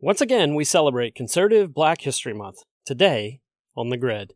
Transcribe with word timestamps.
Once 0.00 0.20
again, 0.20 0.54
we 0.54 0.62
celebrate 0.62 1.16
Conservative 1.16 1.74
Black 1.74 2.02
History 2.02 2.32
Month, 2.32 2.62
today 2.86 3.40
on 3.76 3.88
The 3.88 3.96
Grid. 3.96 4.32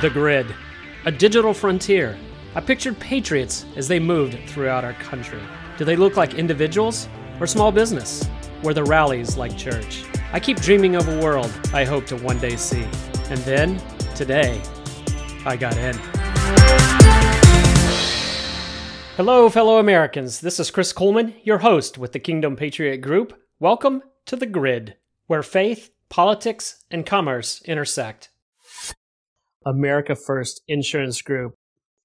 The 0.00 0.08
Grid, 0.10 0.46
a 1.04 1.12
digital 1.12 1.52
frontier. 1.52 2.16
I 2.54 2.62
pictured 2.62 2.98
patriots 2.98 3.66
as 3.76 3.86
they 3.86 4.00
moved 4.00 4.38
throughout 4.48 4.82
our 4.82 4.94
country. 4.94 5.42
Do 5.76 5.84
they 5.84 5.94
look 5.94 6.16
like 6.16 6.32
individuals 6.32 7.06
or 7.38 7.46
small 7.46 7.70
business? 7.70 8.26
Were 8.62 8.72
the 8.72 8.82
rallies 8.84 9.36
like 9.36 9.54
church? 9.54 10.04
I 10.32 10.40
keep 10.40 10.58
dreaming 10.58 10.96
of 10.96 11.06
a 11.06 11.20
world 11.20 11.52
I 11.74 11.84
hope 11.84 12.06
to 12.06 12.16
one 12.16 12.38
day 12.38 12.56
see. 12.56 12.88
And 13.28 13.40
then, 13.40 13.78
today, 14.14 14.62
I 15.44 15.54
got 15.54 15.76
in. 15.76 16.97
Hello, 19.18 19.50
fellow 19.50 19.78
Americans. 19.78 20.42
This 20.42 20.60
is 20.60 20.70
Chris 20.70 20.92
Kuhlmann, 20.92 21.34
your 21.42 21.58
host 21.58 21.98
with 21.98 22.12
the 22.12 22.20
Kingdom 22.20 22.54
Patriot 22.54 22.98
Group. 22.98 23.36
Welcome 23.58 24.04
to 24.26 24.36
The 24.36 24.46
Grid, 24.46 24.94
where 25.26 25.42
faith, 25.42 25.90
politics, 26.08 26.84
and 26.88 27.04
commerce 27.04 27.60
intersect. 27.64 28.30
America 29.66 30.14
First 30.14 30.62
Insurance 30.68 31.20
Group. 31.20 31.56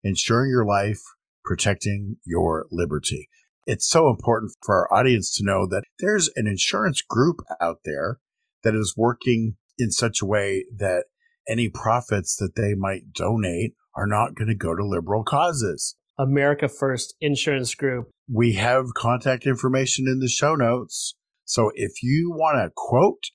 Insuring 0.04 0.50
your 0.50 0.66
life, 0.66 1.02
protecting 1.46 2.18
your 2.26 2.66
liberty. 2.72 3.30
It's 3.68 3.88
so 3.88 4.10
important 4.10 4.54
for 4.66 4.74
our 4.74 5.00
audience 5.00 5.38
to 5.38 5.46
know 5.46 5.68
that 5.68 5.84
there's 6.00 6.32
an 6.36 6.48
insurance 6.48 7.04
group 7.04 7.42
out 7.62 7.82
there 7.86 8.18
that 8.64 8.74
is 8.74 8.96
working 8.98 9.58
in 9.78 9.92
such 9.92 10.24
a 10.24 10.26
way 10.26 10.66
that 10.76 11.04
any 11.48 11.70
profits 11.70 12.36
that 12.38 12.56
they 12.56 12.74
might 12.74 13.14
donate 13.14 13.76
are 13.96 14.08
not 14.08 14.34
going 14.34 14.48
to 14.48 14.56
go 14.56 14.74
to 14.74 14.84
liberal 14.84 15.24
causes. 15.24 15.96
America 16.24 16.70
First 16.70 17.16
Insurance 17.20 17.76
Group. 17.76 18.10
We 18.32 18.54
have 18.54 18.94
contact 18.96 19.46
information 19.46 20.08
in 20.08 20.20
the 20.20 20.30
show 20.30 20.56
notes. 20.56 21.16
So 21.44 21.70
if 21.76 22.02
you 22.02 22.32
want 22.32 22.66
a 22.66 22.72
quote, 22.74 23.26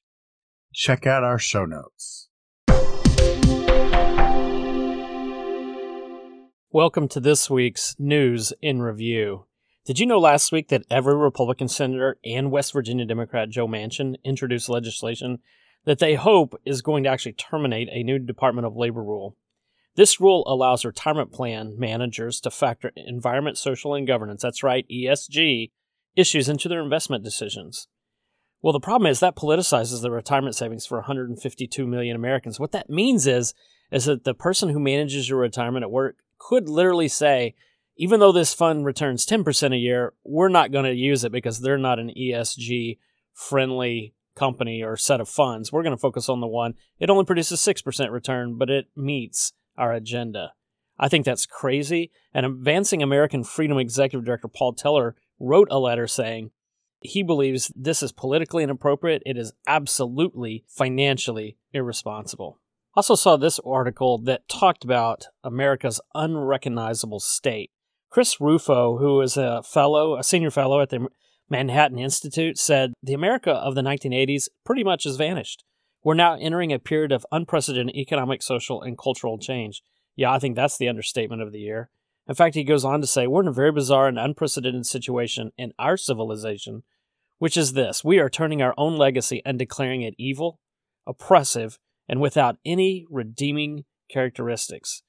check 0.72 1.06
out 1.06 1.22
our 1.22 1.38
show 1.38 1.66
notes. 1.66 2.30
Welcome 6.72 7.08
to 7.08 7.20
this 7.20 7.50
week's 7.50 7.94
News 7.98 8.54
in 8.62 8.80
Review. 8.80 9.44
Did 9.84 9.98
you 9.98 10.06
know 10.06 10.18
last 10.18 10.50
week 10.50 10.68
that 10.68 10.86
every 10.90 11.14
Republican 11.14 11.68
senator 11.68 12.16
and 12.24 12.50
West 12.50 12.72
Virginia 12.72 13.04
Democrat 13.04 13.50
Joe 13.50 13.68
Manchin 13.68 14.14
introduced 14.24 14.70
legislation 14.70 15.40
that 15.84 15.98
they 15.98 16.14
hope 16.14 16.58
is 16.64 16.80
going 16.80 17.04
to 17.04 17.10
actually 17.10 17.34
terminate 17.34 17.90
a 17.92 18.02
new 18.02 18.18
Department 18.18 18.66
of 18.66 18.76
Labor 18.76 19.02
rule? 19.02 19.36
This 19.98 20.20
rule 20.20 20.44
allows 20.46 20.84
retirement 20.84 21.32
plan 21.32 21.74
managers 21.76 22.40
to 22.42 22.52
factor 22.52 22.92
environment, 22.94 23.58
social, 23.58 23.94
and 23.94 24.06
governance, 24.06 24.42
that's 24.42 24.62
right, 24.62 24.86
ESG, 24.88 25.72
issues 26.14 26.48
into 26.48 26.68
their 26.68 26.80
investment 26.80 27.24
decisions. 27.24 27.88
Well, 28.62 28.72
the 28.72 28.78
problem 28.78 29.10
is 29.10 29.18
that 29.18 29.34
politicizes 29.34 30.00
the 30.00 30.12
retirement 30.12 30.54
savings 30.54 30.86
for 30.86 30.98
152 30.98 31.84
million 31.84 32.14
Americans. 32.14 32.60
What 32.60 32.70
that 32.70 32.88
means 32.88 33.26
is, 33.26 33.54
is 33.90 34.04
that 34.04 34.22
the 34.22 34.34
person 34.34 34.68
who 34.68 34.78
manages 34.78 35.28
your 35.28 35.40
retirement 35.40 35.82
at 35.82 35.90
work 35.90 36.18
could 36.38 36.68
literally 36.68 37.08
say, 37.08 37.56
even 37.96 38.20
though 38.20 38.30
this 38.30 38.54
fund 38.54 38.84
returns 38.84 39.26
10% 39.26 39.74
a 39.74 39.78
year, 39.78 40.12
we're 40.22 40.48
not 40.48 40.70
going 40.70 40.84
to 40.84 40.94
use 40.94 41.24
it 41.24 41.32
because 41.32 41.58
they're 41.58 41.76
not 41.76 41.98
an 41.98 42.12
ESG 42.16 42.98
friendly 43.34 44.14
company 44.36 44.80
or 44.80 44.96
set 44.96 45.20
of 45.20 45.28
funds. 45.28 45.72
We're 45.72 45.82
going 45.82 45.96
to 45.96 46.00
focus 46.00 46.28
on 46.28 46.40
the 46.40 46.46
one. 46.46 46.74
It 47.00 47.10
only 47.10 47.24
produces 47.24 47.58
6% 47.58 48.12
return, 48.12 48.56
but 48.58 48.70
it 48.70 48.86
meets 48.94 49.54
our 49.78 49.92
agenda. 49.92 50.52
I 50.98 51.08
think 51.08 51.24
that's 51.24 51.46
crazy. 51.46 52.10
And 52.34 52.44
Advancing 52.44 53.02
American 53.02 53.44
Freedom 53.44 53.78
Executive 53.78 54.26
Director 54.26 54.48
Paul 54.48 54.74
Teller 54.74 55.14
wrote 55.38 55.68
a 55.70 55.78
letter 55.78 56.06
saying 56.06 56.50
he 57.00 57.22
believes 57.22 57.72
this 57.76 58.02
is 58.02 58.12
politically 58.12 58.64
inappropriate. 58.64 59.22
It 59.24 59.36
is 59.36 59.52
absolutely 59.66 60.64
financially 60.68 61.56
irresponsible. 61.72 62.58
Also 62.96 63.14
saw 63.14 63.36
this 63.36 63.60
article 63.64 64.18
that 64.18 64.48
talked 64.48 64.82
about 64.82 65.26
America's 65.44 66.00
unrecognizable 66.14 67.20
state. 67.20 67.70
Chris 68.10 68.40
Rufo, 68.40 68.98
who 68.98 69.20
is 69.20 69.36
a 69.36 69.62
fellow, 69.62 70.16
a 70.16 70.24
senior 70.24 70.50
fellow 70.50 70.80
at 70.80 70.88
the 70.88 71.06
Manhattan 71.48 71.98
Institute, 71.98 72.58
said 72.58 72.92
the 73.02 73.14
America 73.14 73.52
of 73.52 73.74
the 73.74 73.82
1980s 73.82 74.48
pretty 74.64 74.82
much 74.82 75.04
has 75.04 75.16
vanished. 75.16 75.62
We're 76.08 76.14
now 76.14 76.38
entering 76.40 76.72
a 76.72 76.78
period 76.78 77.12
of 77.12 77.26
unprecedented 77.30 77.94
economic, 77.94 78.42
social, 78.42 78.80
and 78.80 78.96
cultural 78.96 79.36
change. 79.36 79.82
Yeah, 80.16 80.32
I 80.32 80.38
think 80.38 80.56
that's 80.56 80.78
the 80.78 80.88
understatement 80.88 81.42
of 81.42 81.52
the 81.52 81.58
year. 81.58 81.90
In 82.26 82.34
fact, 82.34 82.54
he 82.54 82.64
goes 82.64 82.82
on 82.82 83.02
to 83.02 83.06
say, 83.06 83.26
We're 83.26 83.42
in 83.42 83.48
a 83.48 83.52
very 83.52 83.72
bizarre 83.72 84.08
and 84.08 84.18
unprecedented 84.18 84.86
situation 84.86 85.52
in 85.58 85.74
our 85.78 85.98
civilization, 85.98 86.82
which 87.36 87.58
is 87.58 87.74
this 87.74 88.02
we 88.02 88.18
are 88.20 88.30
turning 88.30 88.62
our 88.62 88.72
own 88.78 88.96
legacy 88.96 89.42
and 89.44 89.58
declaring 89.58 90.00
it 90.00 90.14
evil, 90.16 90.60
oppressive, 91.06 91.78
and 92.08 92.22
without 92.22 92.56
any 92.64 93.04
redeeming 93.10 93.84
characteristics. 94.10 95.02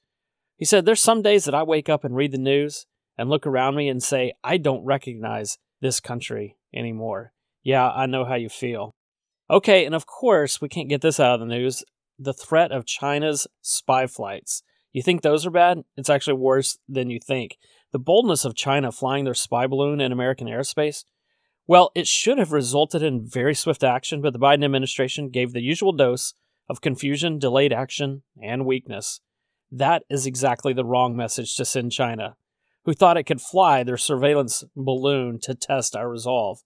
He 0.58 0.66
said, 0.66 0.84
There's 0.84 1.00
some 1.00 1.22
days 1.22 1.46
that 1.46 1.54
I 1.54 1.62
wake 1.62 1.88
up 1.88 2.04
and 2.04 2.14
read 2.14 2.32
the 2.32 2.36
news 2.36 2.84
and 3.16 3.30
look 3.30 3.46
around 3.46 3.74
me 3.74 3.88
and 3.88 4.02
say, 4.02 4.34
I 4.44 4.58
don't 4.58 4.84
recognize 4.84 5.56
this 5.80 5.98
country 5.98 6.58
anymore. 6.74 7.32
Yeah, 7.62 7.88
I 7.88 8.04
know 8.04 8.26
how 8.26 8.34
you 8.34 8.50
feel. 8.50 8.94
Okay, 9.50 9.84
and 9.84 9.96
of 9.96 10.06
course, 10.06 10.60
we 10.60 10.68
can't 10.68 10.88
get 10.88 11.00
this 11.00 11.18
out 11.18 11.34
of 11.34 11.40
the 11.40 11.46
news 11.46 11.82
the 12.22 12.32
threat 12.34 12.70
of 12.70 12.84
China's 12.84 13.46
spy 13.62 14.06
flights. 14.06 14.62
You 14.92 15.02
think 15.02 15.22
those 15.22 15.46
are 15.46 15.50
bad? 15.50 15.84
It's 15.96 16.10
actually 16.10 16.34
worse 16.34 16.78
than 16.86 17.08
you 17.08 17.18
think. 17.18 17.56
The 17.92 17.98
boldness 17.98 18.44
of 18.44 18.54
China 18.54 18.92
flying 18.92 19.24
their 19.24 19.34
spy 19.34 19.66
balloon 19.66 20.00
in 20.00 20.12
American 20.12 20.46
airspace? 20.46 21.04
Well, 21.66 21.90
it 21.94 22.06
should 22.06 22.38
have 22.38 22.52
resulted 22.52 23.02
in 23.02 23.26
very 23.26 23.54
swift 23.54 23.82
action, 23.82 24.20
but 24.20 24.34
the 24.34 24.38
Biden 24.38 24.64
administration 24.64 25.30
gave 25.30 25.52
the 25.52 25.62
usual 25.62 25.92
dose 25.92 26.34
of 26.68 26.82
confusion, 26.82 27.38
delayed 27.38 27.72
action, 27.72 28.22
and 28.40 28.66
weakness. 28.66 29.20
That 29.72 30.02
is 30.10 30.26
exactly 30.26 30.72
the 30.72 30.84
wrong 30.84 31.16
message 31.16 31.54
to 31.56 31.64
send 31.64 31.92
China, 31.92 32.36
who 32.84 32.92
thought 32.92 33.16
it 33.16 33.24
could 33.24 33.40
fly 33.40 33.82
their 33.82 33.96
surveillance 33.96 34.62
balloon 34.76 35.38
to 35.40 35.54
test 35.54 35.96
our 35.96 36.08
resolve. 36.08 36.60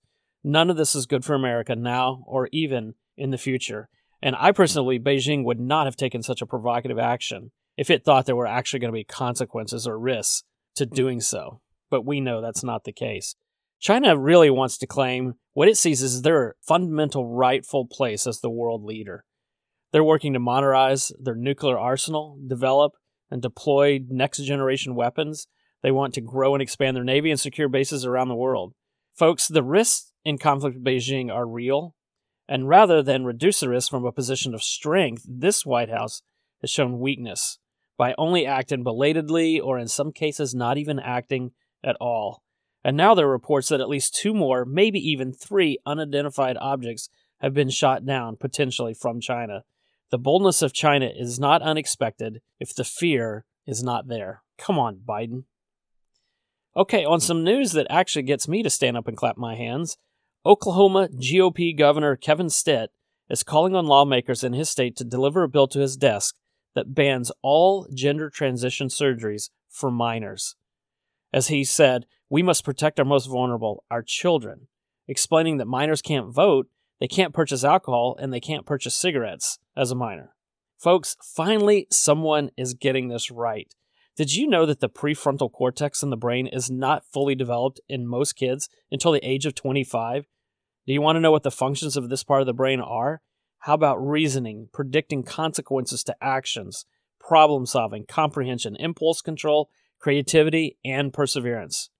None 0.45 0.69
of 0.69 0.77
this 0.77 0.95
is 0.95 1.07
good 1.07 1.25
for 1.25 1.35
America 1.35 1.75
now 1.75 2.23
or 2.27 2.49
even 2.53 2.95
in 3.17 3.31
the 3.31 3.39
future. 3.39 3.89
And 4.23 4.37
I 4.39 4.53
personally, 4.53 4.99
Beijing 4.99 5.45
would 5.45 5.59
not 5.59 5.87
have 5.87 5.97
taken 5.97 6.23
such 6.23 6.43
a 6.43 6.47
provocative 6.47 6.99
action 6.99 7.51
if 7.77 7.91
it 7.91 8.05
thought 8.05 8.27
there 8.27 8.37
were 8.37 8.47
actually 8.47 8.81
going 8.81 8.93
to 8.93 8.99
be 8.99 9.05
consequences 9.05 9.87
or 9.87 9.99
risks 9.99 10.45
to 10.77 10.87
doing 10.87 11.21
so. 11.21 11.61
But 11.91 12.05
we 12.05 12.21
know 12.21 12.41
that's 12.41 12.65
not 12.65 12.85
the 12.85 12.93
case. 12.93 13.37
China 13.81 14.17
really 14.19 14.51
wants 14.51 14.79
to 14.79 14.87
claim 14.87 15.35
what 15.53 15.69
it 15.69 15.77
sees 15.77 16.03
as 16.03 16.23
their 16.23 16.57
fundamental 16.67 17.29
rightful 17.29 17.87
place 17.87 18.27
as 18.27 18.41
the 18.41 18.51
world 18.51 18.83
leader. 18.85 19.25
They're 19.93 20.03
working 20.03 20.33
to 20.33 20.39
modernize 20.39 21.13
their 21.21 21.37
nuclear 21.37 21.79
arsenal, 21.79 22.39
develop 22.47 22.93
and 23.31 23.41
deploy 23.41 24.01
next 24.09 24.39
generation 24.43 24.95
weapons. 24.95 25.47
They 25.83 25.91
want 25.91 26.15
to 26.15 26.21
grow 26.21 26.55
and 26.55 26.63
expand 26.63 26.97
their 26.97 27.05
navy 27.05 27.31
and 27.31 27.39
secure 27.39 27.69
bases 27.69 28.05
around 28.05 28.29
the 28.29 28.35
world. 28.35 28.73
Folks, 29.15 29.49
the 29.49 29.63
risks 29.63 30.13
in 30.25 30.39
conflict 30.39 30.77
with 30.77 30.85
Beijing 30.85 31.33
are 31.33 31.47
real, 31.47 31.95
and 32.49 32.69
rather 32.69 33.03
than 33.03 33.25
reduce 33.25 33.61
the 33.61 33.69
risk 33.69 33.91
from 33.91 34.05
a 34.05 34.13
position 34.13 34.55
of 34.55 34.63
strength, 34.63 35.25
this 35.29 35.65
White 35.65 35.91
House 35.91 36.23
has 36.61 36.71
shown 36.71 36.99
weakness 36.99 37.59
by 37.97 38.15
only 38.19 38.47
acting 38.47 38.83
belatedly 38.83 39.61
or 39.61 39.79
in 39.79 39.89
some 39.89 40.13
cases 40.13 40.55
not 40.55 40.79
even 40.79 40.99
acting 40.99 41.53
at 41.83 41.97
all. 42.01 42.43
And 42.83 42.97
now 42.97 43.15
there 43.15 43.27
are 43.27 43.33
reports 43.33 43.69
that 43.69 43.81
at 43.81 43.89
least 43.89 44.15
two 44.15 44.35
more, 44.35 44.65
maybe 44.65 44.99
even 44.99 45.33
three 45.33 45.79
unidentified 45.87 46.57
objects 46.61 47.09
have 47.41 47.55
been 47.55 47.71
shot 47.71 48.05
down, 48.05 48.37
potentially 48.37 48.95
from 48.95 49.21
China. 49.21 49.65
The 50.11 50.19
boldness 50.19 50.61
of 50.63 50.73
China 50.73 51.07
is 51.07 51.39
not 51.41 51.63
unexpected 51.63 52.41
if 52.61 52.75
the 52.75 52.85
fear 52.85 53.45
is 53.67 53.83
not 53.83 54.09
there. 54.09 54.43
Come 54.59 54.79
on, 54.79 55.01
Biden. 55.07 55.45
Okay, 56.77 57.05
on 57.05 57.21
some 57.21 57.45
news 57.45 57.73
that 57.73 57.87
actually 57.89 58.23
gets 58.23 58.49
me 58.49 58.63
to 58.63 58.71
stand 58.71 58.97
up 58.97 59.09
and 59.09 59.17
clap 59.17 59.37
my 59.37 59.55
hands. 59.55 59.97
Oklahoma 60.47 61.09
GOP 61.09 61.75
Governor 61.75 62.17
Kevin 62.17 62.51
Stitt 62.51 62.91
is 63.31 63.43
calling 63.43 63.75
on 63.75 63.87
lawmakers 63.87 64.45
in 64.45 64.53
his 64.53 64.69
state 64.69 64.95
to 64.97 65.05
deliver 65.05 65.43
a 65.43 65.49
bill 65.49 65.67
to 65.69 65.79
his 65.79 65.97
desk 65.97 66.37
that 66.75 66.95
bans 66.95 67.33
all 67.41 67.87
gender 67.95 68.29
transition 68.29 68.89
surgeries 68.89 69.49
for 69.71 69.91
minors. 69.91 70.55
As 71.33 71.49
he 71.49 71.65
said, 71.65 72.05
we 72.29 72.43
must 72.43 72.63
protect 72.63 72.99
our 72.99 73.07
most 73.07 73.25
vulnerable, 73.25 73.85
our 73.91 74.03
children, 74.03 74.69
explaining 75.09 75.57
that 75.57 75.67
minors 75.67 76.03
can't 76.03 76.35
vote, 76.35 76.69
they 77.01 77.09
can't 77.09 77.33
purchase 77.33 77.65
alcohol, 77.65 78.15
and 78.21 78.31
they 78.31 78.41
can't 78.41 78.67
purchase 78.67 78.95
cigarettes 78.95 79.59
as 79.75 79.91
a 79.91 79.97
minor. 79.97 80.35
Folks, 80.77 81.17
finally, 81.23 81.87
someone 81.91 82.51
is 82.55 82.75
getting 82.75 83.09
this 83.09 83.31
right. 83.31 83.75
Did 84.15 84.35
you 84.35 84.47
know 84.47 84.67
that 84.67 84.81
the 84.81 84.91
prefrontal 84.91 85.51
cortex 85.51 86.03
in 86.03 86.11
the 86.11 86.19
brain 86.19 86.47
is 86.47 86.71
not 86.71 87.07
fully 87.11 87.35
developed 87.35 87.81
in 87.89 88.07
most 88.07 88.35
kids 88.35 88.69
until 88.93 89.11
the 89.11 89.27
age 89.27 89.47
of 89.47 89.55
25? 89.55 90.27
Do 90.87 90.93
you 90.93 91.01
want 91.01 91.17
to 91.17 91.21
know 91.21 91.33
what 91.33 91.43
the 91.43 91.51
functions 91.51 91.97
of 91.97 92.09
this 92.09 92.25
part 92.25 92.41
of 92.41 92.47
the 92.47 92.53
brain 92.53 92.81
are? 92.81 93.23
How 93.61 93.75
about 93.75 94.07
reasoning, 94.07 94.69
predicting 94.73 95.23
consequences 95.23 96.05
to 96.05 96.17
actions, 96.21 96.85
problem 97.19 97.65
solving, 97.67 98.05
comprehension, 98.07 98.77
impulse 98.77 99.23
control, 99.23 99.71
creativity, 99.99 100.77
and 100.85 101.13
perseverance? 101.13 101.91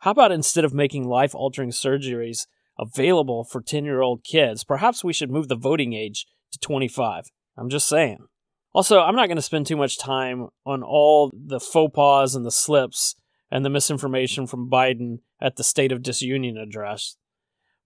How 0.00 0.12
about 0.12 0.30
instead 0.30 0.64
of 0.64 0.72
making 0.72 1.08
life 1.08 1.34
altering 1.34 1.70
surgeries, 1.70 2.46
available 2.78 3.44
for 3.44 3.60
10 3.60 3.84
year 3.84 4.00
old 4.00 4.24
kids. 4.24 4.64
Perhaps 4.64 5.02
we 5.02 5.12
should 5.12 5.30
move 5.30 5.48
the 5.48 5.56
voting 5.56 5.92
age 5.92 6.26
to 6.52 6.58
25. 6.58 7.24
I'm 7.56 7.68
just 7.68 7.88
saying. 7.88 8.26
Also, 8.72 9.00
I'm 9.00 9.16
not 9.16 9.26
going 9.26 9.36
to 9.36 9.42
spend 9.42 9.66
too 9.66 9.76
much 9.76 9.98
time 9.98 10.48
on 10.64 10.82
all 10.82 11.32
the 11.34 11.58
faux 11.58 11.92
pas 11.94 12.34
and 12.34 12.46
the 12.46 12.50
slips 12.50 13.16
and 13.50 13.64
the 13.64 13.70
misinformation 13.70 14.46
from 14.46 14.70
Biden 14.70 15.18
at 15.40 15.56
the 15.56 15.64
State 15.64 15.90
of 15.90 16.02
Disunion 16.02 16.58
address. 16.58 17.16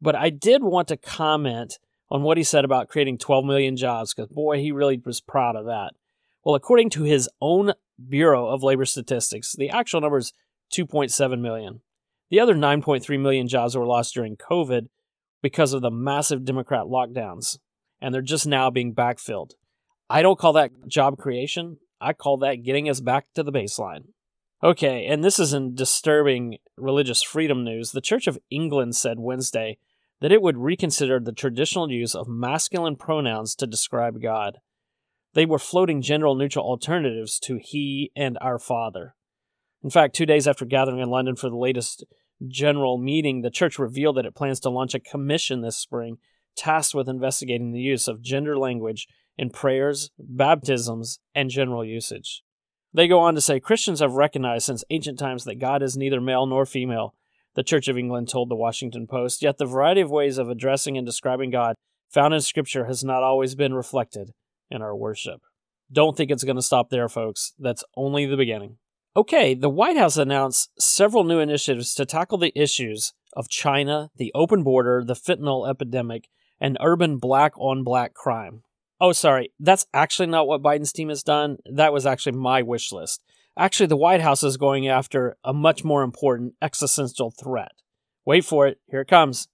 But 0.02 0.16
I 0.16 0.30
did 0.30 0.64
want 0.64 0.88
to 0.88 0.96
comment 0.96 1.78
on 2.10 2.22
what 2.22 2.36
he 2.36 2.42
said 2.42 2.64
about 2.64 2.88
creating 2.88 3.18
12 3.18 3.44
million 3.44 3.76
jobs 3.76 4.12
because, 4.12 4.28
boy, 4.28 4.58
he 4.58 4.72
really 4.72 5.00
was 5.02 5.20
proud 5.20 5.54
of 5.54 5.66
that. 5.66 5.92
Well, 6.44 6.56
according 6.56 6.90
to 6.90 7.04
his 7.04 7.30
own 7.40 7.72
Bureau 8.08 8.48
of 8.48 8.64
Labor 8.64 8.84
Statistics, 8.84 9.52
the 9.52 9.70
actual 9.70 10.00
number 10.00 10.18
is 10.18 10.32
2.7 10.74 11.40
million. 11.40 11.82
The 12.30 12.40
other 12.40 12.54
9.3 12.54 13.20
million 13.20 13.46
jobs 13.46 13.76
were 13.76 13.86
lost 13.86 14.14
during 14.14 14.36
COVID 14.36 14.88
because 15.40 15.72
of 15.72 15.82
the 15.82 15.90
massive 15.90 16.44
Democrat 16.44 16.86
lockdowns, 16.86 17.58
and 18.00 18.12
they're 18.12 18.22
just 18.22 18.46
now 18.46 18.70
being 18.70 18.94
backfilled. 18.94 19.52
I 20.10 20.22
don't 20.22 20.38
call 20.38 20.52
that 20.54 20.88
job 20.88 21.16
creation. 21.16 21.78
I 22.00 22.12
call 22.12 22.38
that 22.38 22.64
getting 22.64 22.88
us 22.88 23.00
back 23.00 23.26
to 23.34 23.44
the 23.44 23.52
baseline. 23.52 24.06
Okay, 24.64 25.06
and 25.06 25.22
this 25.22 25.38
is 25.38 25.52
in 25.52 25.74
disturbing 25.74 26.58
religious 26.76 27.22
freedom 27.22 27.62
news. 27.62 27.92
The 27.92 28.00
Church 28.00 28.26
of 28.26 28.38
England 28.50 28.96
said 28.96 29.20
Wednesday 29.20 29.78
that 30.22 30.32
it 30.32 30.40
would 30.40 30.56
reconsider 30.56 31.18
the 31.18 31.32
traditional 31.32 31.90
use 31.90 32.14
of 32.14 32.28
masculine 32.28 32.94
pronouns 32.94 33.56
to 33.56 33.66
describe 33.66 34.22
God. 34.22 34.58
They 35.34 35.44
were 35.44 35.58
floating 35.58 36.00
general 36.00 36.36
neutral 36.36 36.64
alternatives 36.64 37.40
to 37.40 37.58
He 37.60 38.12
and 38.14 38.38
Our 38.40 38.60
Father. 38.60 39.16
In 39.82 39.90
fact, 39.90 40.14
two 40.14 40.24
days 40.24 40.46
after 40.46 40.64
gathering 40.64 41.00
in 41.00 41.10
London 41.10 41.34
for 41.34 41.50
the 41.50 41.56
latest 41.56 42.04
general 42.46 42.98
meeting, 42.98 43.42
the 43.42 43.50
church 43.50 43.80
revealed 43.80 44.16
that 44.16 44.24
it 44.24 44.36
plans 44.36 44.60
to 44.60 44.70
launch 44.70 44.94
a 44.94 45.00
commission 45.00 45.60
this 45.60 45.76
spring 45.76 46.18
tasked 46.54 46.94
with 46.94 47.08
investigating 47.08 47.72
the 47.72 47.80
use 47.80 48.06
of 48.06 48.22
gender 48.22 48.56
language 48.56 49.08
in 49.36 49.50
prayers, 49.50 50.12
baptisms, 50.20 51.18
and 51.34 51.50
general 51.50 51.84
usage. 51.84 52.44
They 52.94 53.08
go 53.08 53.18
on 53.18 53.34
to 53.34 53.40
say 53.40 53.58
Christians 53.58 53.98
have 53.98 54.12
recognized 54.12 54.66
since 54.66 54.84
ancient 54.88 55.18
times 55.18 55.42
that 55.44 55.58
God 55.58 55.82
is 55.82 55.96
neither 55.96 56.20
male 56.20 56.46
nor 56.46 56.64
female, 56.64 57.16
the 57.54 57.62
Church 57.62 57.88
of 57.88 57.98
England 57.98 58.28
told 58.28 58.48
the 58.48 58.56
Washington 58.56 59.06
Post, 59.06 59.42
yet 59.42 59.58
the 59.58 59.66
variety 59.66 60.00
of 60.00 60.10
ways 60.10 60.38
of 60.38 60.48
addressing 60.48 60.96
and 60.96 61.06
describing 61.06 61.50
God 61.50 61.76
found 62.10 62.34
in 62.34 62.40
Scripture 62.40 62.86
has 62.86 63.02
not 63.02 63.22
always 63.22 63.54
been 63.54 63.74
reflected 63.74 64.30
in 64.70 64.82
our 64.82 64.96
worship. 64.96 65.40
Don't 65.90 66.16
think 66.16 66.30
it's 66.30 66.44
going 66.44 66.56
to 66.56 66.62
stop 66.62 66.90
there, 66.90 67.08
folks. 67.08 67.52
That's 67.58 67.84
only 67.96 68.26
the 68.26 68.36
beginning. 68.36 68.78
Okay, 69.14 69.54
the 69.54 69.68
White 69.68 69.98
House 69.98 70.16
announced 70.16 70.70
several 70.78 71.24
new 71.24 71.38
initiatives 71.38 71.94
to 71.94 72.06
tackle 72.06 72.38
the 72.38 72.58
issues 72.58 73.12
of 73.34 73.48
China, 73.48 74.10
the 74.16 74.32
open 74.34 74.62
border, 74.62 75.04
the 75.04 75.14
fentanyl 75.14 75.68
epidemic, 75.68 76.28
and 76.60 76.78
urban 76.80 77.18
black 77.18 77.52
on 77.58 77.84
black 77.84 78.14
crime. 78.14 78.62
Oh, 79.00 79.12
sorry, 79.12 79.52
that's 79.58 79.84
actually 79.92 80.28
not 80.28 80.46
what 80.46 80.62
Biden's 80.62 80.92
team 80.92 81.08
has 81.08 81.22
done. 81.22 81.58
That 81.70 81.92
was 81.92 82.06
actually 82.06 82.38
my 82.38 82.62
wish 82.62 82.92
list. 82.92 83.20
Actually, 83.56 83.86
the 83.86 83.96
White 83.96 84.22
House 84.22 84.42
is 84.42 84.56
going 84.56 84.88
after 84.88 85.36
a 85.44 85.52
much 85.52 85.84
more 85.84 86.02
important 86.02 86.54
existential 86.62 87.30
threat. 87.30 87.72
Wait 88.24 88.44
for 88.44 88.66
it, 88.66 88.78
here 88.88 89.00
it 89.00 89.08
comes 89.08 89.48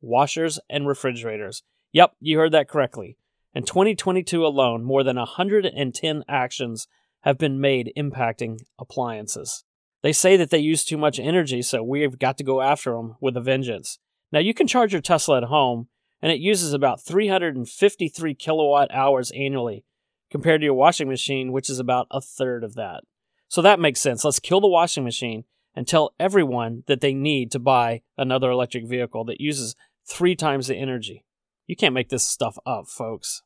washers 0.00 0.58
and 0.68 0.86
refrigerators. 0.86 1.62
Yep, 1.92 2.12
you 2.20 2.38
heard 2.38 2.52
that 2.52 2.68
correctly. 2.68 3.16
In 3.54 3.64
2022 3.64 4.44
alone, 4.44 4.84
more 4.84 5.02
than 5.02 5.16
110 5.16 6.24
actions 6.28 6.88
have 7.22 7.38
been 7.38 7.60
made 7.60 7.92
impacting 7.96 8.58
appliances. 8.78 9.64
They 10.02 10.12
say 10.12 10.36
that 10.36 10.50
they 10.50 10.58
use 10.58 10.84
too 10.84 10.98
much 10.98 11.18
energy, 11.18 11.62
so 11.62 11.82
we've 11.82 12.18
got 12.18 12.36
to 12.38 12.44
go 12.44 12.60
after 12.60 12.92
them 12.92 13.16
with 13.20 13.36
a 13.36 13.40
vengeance. 13.40 13.98
Now, 14.30 14.40
you 14.40 14.54
can 14.54 14.66
charge 14.66 14.92
your 14.92 15.02
Tesla 15.02 15.38
at 15.38 15.44
home, 15.44 15.88
and 16.20 16.30
it 16.30 16.38
uses 16.38 16.72
about 16.72 17.02
353 17.02 18.34
kilowatt 18.34 18.94
hours 18.94 19.32
annually, 19.32 19.84
compared 20.30 20.60
to 20.60 20.66
your 20.66 20.74
washing 20.74 21.08
machine, 21.08 21.50
which 21.50 21.70
is 21.70 21.78
about 21.78 22.06
a 22.10 22.20
third 22.20 22.62
of 22.62 22.74
that. 22.74 23.04
So 23.48 23.62
that 23.62 23.80
makes 23.80 24.00
sense. 24.00 24.24
Let's 24.24 24.40
kill 24.40 24.60
the 24.60 24.68
washing 24.68 25.04
machine 25.04 25.44
and 25.74 25.86
tell 25.86 26.14
everyone 26.18 26.84
that 26.86 27.00
they 27.00 27.14
need 27.14 27.50
to 27.52 27.58
buy 27.58 28.02
another 28.16 28.50
electric 28.50 28.86
vehicle 28.86 29.24
that 29.26 29.40
uses 29.40 29.76
three 30.08 30.34
times 30.34 30.68
the 30.68 30.76
energy. 30.76 31.24
You 31.66 31.76
can't 31.76 31.94
make 31.94 32.08
this 32.08 32.26
stuff 32.26 32.58
up, 32.64 32.86
folks. 32.88 33.42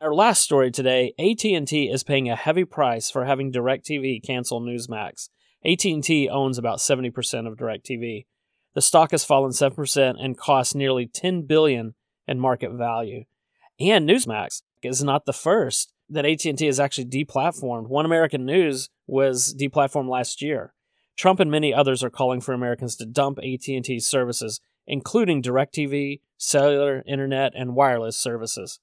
Our 0.00 0.14
last 0.14 0.42
story 0.42 0.70
today, 0.70 1.14
AT&T 1.18 1.88
is 1.90 2.02
paying 2.02 2.28
a 2.28 2.36
heavy 2.36 2.64
price 2.64 3.10
for 3.10 3.24
having 3.24 3.52
DirecTV 3.52 4.22
cancel 4.22 4.60
Newsmax. 4.60 5.30
AT&T 5.64 6.28
owns 6.28 6.58
about 6.58 6.78
70% 6.78 7.46
of 7.46 7.56
DirecTV. 7.56 8.26
The 8.74 8.82
stock 8.82 9.12
has 9.12 9.24
fallen 9.24 9.52
7% 9.52 10.22
and 10.22 10.36
costs 10.36 10.74
nearly 10.74 11.06
10 11.06 11.42
billion 11.42 11.94
in 12.28 12.38
market 12.38 12.72
value. 12.72 13.24
And 13.80 14.06
Newsmax 14.08 14.62
is 14.82 15.02
not 15.02 15.24
the 15.24 15.32
first 15.32 15.93
that 16.08 16.26
AT&T 16.26 16.64
has 16.66 16.80
actually 16.80 17.06
deplatformed. 17.06 17.88
One 17.88 18.04
American 18.04 18.44
News 18.44 18.90
was 19.06 19.54
deplatformed 19.58 20.08
last 20.08 20.42
year. 20.42 20.74
Trump 21.16 21.40
and 21.40 21.50
many 21.50 21.72
others 21.72 22.02
are 22.02 22.10
calling 22.10 22.40
for 22.40 22.52
Americans 22.52 22.96
to 22.96 23.06
dump 23.06 23.38
AT&T 23.38 24.00
services, 24.00 24.60
including 24.86 25.42
DirecTV, 25.42 26.20
cellular, 26.36 27.02
internet, 27.06 27.52
and 27.54 27.74
wireless 27.74 28.16
services. 28.16 28.80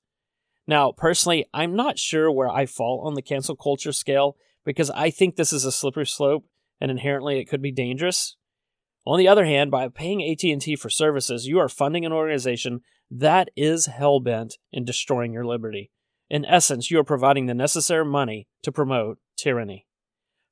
Now, 0.68 0.92
personally, 0.92 1.46
I'm 1.54 1.76
not 1.76 2.00
sure 2.00 2.32
where 2.32 2.50
I 2.50 2.66
fall 2.66 3.02
on 3.06 3.16
the 3.16 3.22
cancel 3.22 3.56
culture 3.56 3.92
scale 3.92 4.38
because 4.64 4.90
I 4.92 5.10
think 5.10 5.36
this 5.36 5.52
is 5.52 5.66
a 5.66 5.72
slippery 5.72 6.06
slope 6.06 6.46
and 6.80 6.90
inherently 6.90 7.40
it 7.40 7.50
could 7.50 7.62
be 7.62 7.72
dangerous. 7.72 8.38
On 9.06 9.18
the 9.18 9.28
other 9.28 9.46
hand, 9.46 9.72
by 9.72 9.88
paying 9.88 10.24
AT&T 10.24 10.76
for 10.76 10.90
services, 10.90 11.48
you 11.48 11.60
are 11.60 11.70
funding 11.70 12.06
an 12.06 12.12
organization 12.12 12.82
that 13.10 13.50
is 13.56 13.88
hell-bent 13.88 14.58
in 14.72 14.86
destroying 14.86 15.34
your 15.34 15.46
liberty. 15.46 15.92
In 16.32 16.46
essence, 16.46 16.90
you 16.90 16.98
are 16.98 17.04
providing 17.04 17.48
the 17.48 17.54
necessary 17.54 18.06
money 18.06 18.48
to 18.64 18.72
promote 18.72 19.18
tyranny. 19.36 19.86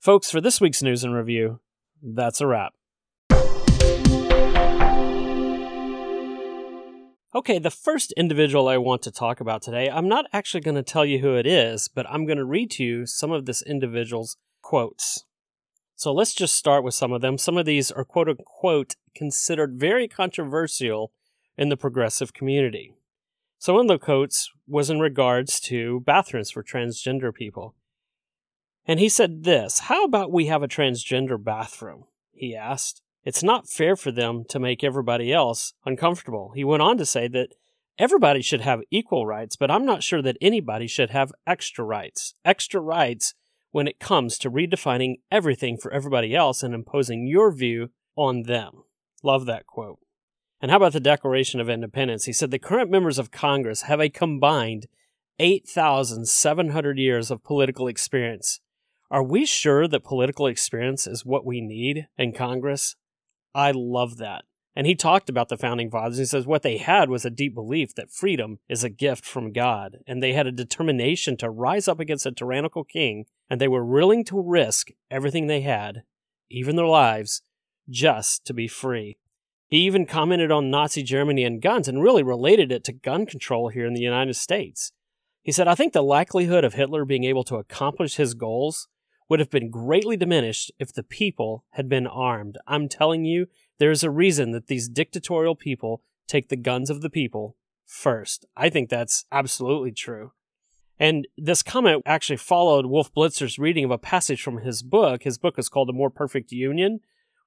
Folks, 0.02 0.30
for 0.30 0.42
this 0.42 0.60
week's 0.60 0.84
news 0.84 1.06
and 1.06 1.16
review, 1.16 1.62
that's 2.04 2.42
a 2.42 2.48
wrap. 2.48 2.74
Okay, 7.34 7.60
the 7.60 7.72
first 7.72 8.12
individual 8.18 8.68
I 8.68 8.76
want 8.76 9.04
to 9.04 9.12
talk 9.12 9.40
about 9.40 9.62
today, 9.62 9.90
I'm 9.90 10.10
not 10.10 10.26
actually 10.34 10.60
going 10.60 10.76
to 10.76 10.84
tell 10.84 11.06
you 11.06 11.20
who 11.20 11.36
it 11.36 11.48
is, 11.48 11.88
but 11.88 12.06
I'm 12.10 12.26
going 12.26 12.40
to 12.40 12.44
read 12.44 12.72
to 12.72 12.84
you 12.84 13.06
some 13.06 13.32
of 13.32 13.46
this 13.46 13.62
individual's 13.62 14.36
quotes. 14.62 15.24
So 15.96 16.12
let's 16.12 16.34
just 16.34 16.56
start 16.56 16.84
with 16.84 16.94
some 16.94 17.14
of 17.14 17.22
them. 17.22 17.38
Some 17.38 17.58
of 17.58 17.66
these 17.66 17.90
are 17.90 18.04
quote 18.04 18.28
unquote 18.28 18.98
considered 19.16 19.80
very 19.80 20.10
controversial 20.10 21.14
in 21.58 21.70
the 21.70 21.78
progressive 21.78 22.34
community. 22.34 22.96
So 23.60 23.74
one 23.74 23.86
of 23.86 24.00
the 24.00 24.04
quotes 24.04 24.50
was 24.68 24.90
in 24.90 25.02
regards 25.02 25.60
to 25.62 26.00
bathrooms 26.00 26.50
for 26.50 26.64
transgender 26.64 27.34
people. 27.34 27.76
And 28.86 29.02
he 29.02 29.10
said 29.10 29.44
this 29.44 29.80
How 29.80 30.06
about 30.06 30.32
we 30.32 30.46
have 30.46 30.64
a 30.64 30.68
transgender 30.68 31.42
bathroom? 31.42 32.06
He 32.32 32.56
asked. 32.56 33.02
It's 33.26 33.44
not 33.44 33.70
fair 33.70 33.98
for 33.98 34.12
them 34.12 34.46
to 34.48 34.60
make 34.60 34.82
everybody 34.82 35.34
else 35.34 35.74
uncomfortable. 35.86 36.54
He 36.56 36.64
went 36.64 36.82
on 36.82 36.98
to 36.98 37.06
say 37.06 37.28
that 37.28 37.50
everybody 37.98 38.42
should 38.42 38.62
have 38.62 38.80
equal 38.90 39.28
rights, 39.28 39.58
but 39.58 39.70
I'm 39.70 39.86
not 39.86 40.04
sure 40.04 40.22
that 40.22 40.38
anybody 40.40 40.88
should 40.88 41.10
have 41.10 41.34
extra 41.46 41.84
rights. 41.84 42.34
Extra 42.46 42.80
rights 42.80 43.34
when 43.72 43.90
it 43.90 44.00
comes 44.00 44.38
to 44.40 44.50
redefining 44.50 45.16
everything 45.30 45.78
for 45.78 45.92
everybody 45.92 46.34
else 46.34 46.64
and 46.64 46.74
imposing 46.74 47.28
your 47.28 47.52
view 47.52 47.90
on 48.16 48.44
them. 48.44 48.84
Love 49.22 49.46
that 49.48 49.68
quote. 49.68 50.00
And 50.62 50.72
how 50.72 50.78
about 50.78 50.94
the 50.94 51.00
Declaration 51.00 51.60
of 51.60 51.70
Independence? 51.70 52.26
He 52.26 52.34
said 52.34 52.52
the 52.52 52.60
current 52.60 52.92
members 52.92 53.18
of 53.18 53.32
Congress 53.32 53.84
have 53.84 54.02
a 54.02 54.10
combined 54.10 54.88
8,700 55.40 56.98
years 56.98 57.32
of 57.32 57.44
political 57.44 57.88
experience. 57.88 58.60
Are 59.10 59.24
we 59.24 59.46
sure 59.46 59.88
that 59.88 60.04
political 60.04 60.48
experience 60.48 61.08
is 61.08 61.26
what 61.26 61.46
we 61.46 61.62
need 61.62 62.08
in 62.18 62.34
Congress? 62.34 62.96
I 63.56 63.72
love 63.72 64.18
that. 64.18 64.44
And 64.76 64.86
he 64.86 64.96
talked 64.96 65.30
about 65.30 65.50
the 65.50 65.58
founding 65.58 65.90
fathers. 65.90 66.20
He 66.20 66.26
says 66.26 66.46
what 66.46 66.62
they 66.62 66.78
had 66.78 67.10
was 67.10 67.26
a 67.26 67.32
deep 67.32 67.56
belief 67.56 67.96
that 67.96 68.12
freedom 68.12 68.60
is 68.70 68.84
a 68.84 68.90
gift 68.90 69.26
from 69.26 69.52
God, 69.52 69.98
and 70.06 70.22
they 70.22 70.34
had 70.34 70.46
a 70.46 70.52
determination 70.52 71.38
to 71.38 71.50
rise 71.50 71.88
up 71.88 72.00
against 72.00 72.26
a 72.26 72.32
tyrannical 72.32 72.84
king, 72.84 73.26
and 73.50 73.60
they 73.60 73.68
were 73.68 73.86
willing 73.86 74.24
to 74.26 74.40
risk 74.40 74.90
everything 75.10 75.48
they 75.48 75.62
had, 75.62 76.04
even 76.50 76.76
their 76.76 76.86
lives, 76.86 77.42
just 77.90 78.46
to 78.46 78.54
be 78.54 78.68
free. 78.68 79.18
He 79.70 79.78
even 79.86 80.08
commented 80.08 80.52
on 80.52 80.72
Nazi 80.72 81.04
Germany 81.04 81.44
and 81.44 81.62
guns 81.62 81.88
and 81.88 82.02
really 82.02 82.24
related 82.24 82.72
it 82.72 82.84
to 82.86 82.92
gun 82.92 83.28
control 83.28 83.70
here 83.70 83.86
in 83.86 83.94
the 83.94 84.02
United 84.02 84.36
States. 84.36 84.92
He 85.44 85.52
said, 85.52 85.68
I 85.68 85.76
think 85.76 85.94
the 85.94 86.02
likelihood 86.02 86.64
of 86.64 86.74
Hitler 86.74 87.06
being 87.06 87.24
able 87.24 87.44
to 87.46 87.56
accomplish 87.56 88.16
his 88.16 88.34
goals 88.34 88.88
would 89.30 89.40
have 89.40 89.52
been 89.52 89.70
greatly 89.70 90.18
diminished 90.18 90.72
if 90.80 90.92
the 90.92 91.04
people 91.04 91.64
had 91.72 91.88
been 91.88 92.08
armed. 92.08 92.58
I'm 92.66 92.90
telling 92.90 93.26
you, 93.26 93.48
there 93.78 93.92
is 93.92 94.04
a 94.04 94.10
reason 94.10 94.52
that 94.52 94.68
these 94.68 94.90
dictatorial 94.90 95.56
people 95.56 96.02
take 96.28 96.50
the 96.50 96.58
guns 96.58 96.90
of 96.90 97.02
the 97.02 97.10
people 97.10 97.56
first. 97.86 98.46
I 98.58 98.70
think 98.70 98.90
that's 98.90 99.26
absolutely 99.32 99.92
true. 99.92 100.32
And 101.00 101.28
this 101.38 101.64
comment 101.64 102.04
actually 102.06 102.38
followed 102.38 102.88
Wolf 102.88 103.14
Blitzer's 103.14 103.60
reading 103.60 103.86
of 103.86 103.92
a 103.92 103.98
passage 103.98 104.42
from 104.42 104.58
his 104.58 104.84
book. 104.84 105.24
His 105.24 105.38
book 105.38 105.58
is 105.58 105.70
called 105.70 105.90
A 105.90 105.94
More 105.94 106.10
Perfect 106.10 106.52
Union, 106.52 107.00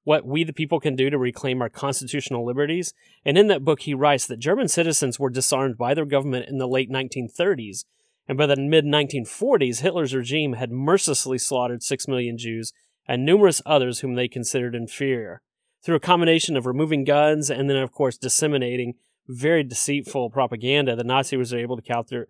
what 0.05 0.27
we 0.27 0.45
the 0.45 0.53
people 0.53 0.81
can 0.81 0.97
do 0.97 1.11
to 1.11 1.19
reclaim 1.19 1.63
our 1.63 1.69
constitutional 1.69 2.45
liberties. 2.45 2.93
And 3.25 3.39
in 3.39 3.47
that 3.49 3.65
book, 3.65 3.81
he 3.81 3.95
writes 3.95 4.27
that 4.27 4.39
German 4.39 4.69
citizens 4.69 5.19
were 5.19 5.31
disarmed 5.31 5.79
by 5.79 5.95
their 5.95 6.05
government 6.05 6.49
in 6.49 6.59
the 6.59 6.69
late 6.69 6.91
1930s. 6.91 7.85
And 8.29 8.39
by 8.39 8.47
the 8.47 8.57
mid 8.57 8.85
1940s, 8.85 9.81
Hitler's 9.81 10.15
regime 10.15 10.55
had 10.55 10.71
mercilessly 10.71 11.39
slaughtered 11.39 11.83
6 11.83 12.09
million 12.09 12.39
Jews 12.39 12.73
and 13.07 13.25
numerous 13.25 13.61
others 13.67 14.01
whom 14.01 14.15
they 14.15 14.29
considered 14.29 14.75
inferior. 14.75 15.43
Through 15.83 15.97
a 15.97 16.01
combination 16.01 16.57
of 16.57 16.67
removing 16.67 17.05
guns 17.05 17.51
and 17.51 17.69
then, 17.69 17.77
of 17.77 17.93
course, 17.93 18.17
disseminating 18.17 18.95
very 19.29 19.65
deceitful 19.65 20.31
propaganda, 20.31 20.95
the 20.95 21.05
Nazis 21.05 21.53
were 21.53 21.59
able 21.59 21.81
to 21.81 22.27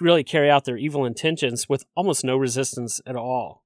really 0.00 0.24
carry 0.24 0.50
out 0.50 0.64
their 0.64 0.76
evil 0.76 1.04
intentions 1.04 1.68
with 1.68 1.84
almost 1.94 2.24
no 2.24 2.36
resistance 2.36 3.00
at 3.06 3.16
all. 3.16 3.62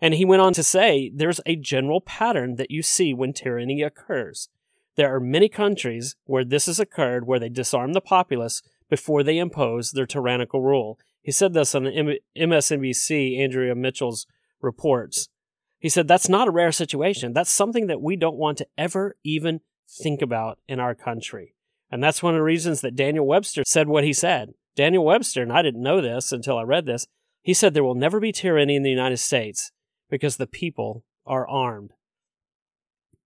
And 0.00 0.14
he 0.14 0.24
went 0.24 0.42
on 0.42 0.52
to 0.54 0.62
say 0.62 1.10
there's 1.14 1.40
a 1.44 1.56
general 1.56 2.00
pattern 2.00 2.56
that 2.56 2.70
you 2.70 2.82
see 2.82 3.12
when 3.12 3.32
tyranny 3.32 3.82
occurs. 3.82 4.48
There 4.96 5.14
are 5.14 5.20
many 5.20 5.48
countries 5.48 6.16
where 6.24 6.44
this 6.44 6.66
has 6.66 6.80
occurred 6.80 7.26
where 7.26 7.38
they 7.38 7.48
disarm 7.48 7.92
the 7.92 8.00
populace 8.00 8.62
before 8.88 9.22
they 9.22 9.38
impose 9.38 9.92
their 9.92 10.06
tyrannical 10.06 10.62
rule. 10.62 10.98
He 11.22 11.32
said 11.32 11.52
this 11.52 11.74
on 11.74 11.84
MSNBC, 12.36 13.38
Andrea 13.38 13.74
Mitchell's 13.74 14.26
reports. 14.60 15.28
He 15.78 15.88
said 15.88 16.08
that's 16.08 16.28
not 16.28 16.48
a 16.48 16.52
rare 16.52 16.72
situation. 16.72 17.32
That's 17.32 17.50
something 17.50 17.86
that 17.86 18.00
we 18.00 18.16
don't 18.16 18.36
want 18.36 18.58
to 18.58 18.66
ever 18.76 19.16
even 19.24 19.60
think 19.88 20.22
about 20.22 20.58
in 20.68 20.80
our 20.80 20.94
country. 20.94 21.54
And 21.90 22.02
that's 22.02 22.22
one 22.22 22.34
of 22.34 22.38
the 22.38 22.44
reasons 22.44 22.80
that 22.80 22.96
Daniel 22.96 23.26
Webster 23.26 23.62
said 23.66 23.88
what 23.88 24.04
he 24.04 24.12
said. 24.12 24.54
Daniel 24.74 25.04
Webster, 25.04 25.42
and 25.42 25.52
I 25.52 25.62
didn't 25.62 25.82
know 25.82 26.00
this 26.00 26.32
until 26.32 26.58
I 26.58 26.62
read 26.62 26.86
this, 26.86 27.06
he 27.42 27.54
said 27.54 27.72
there 27.72 27.84
will 27.84 27.94
never 27.94 28.20
be 28.20 28.32
tyranny 28.32 28.76
in 28.76 28.82
the 28.82 28.90
United 28.90 29.18
States 29.18 29.72
because 30.10 30.36
the 30.36 30.46
people 30.46 31.04
are 31.26 31.48
armed. 31.48 31.92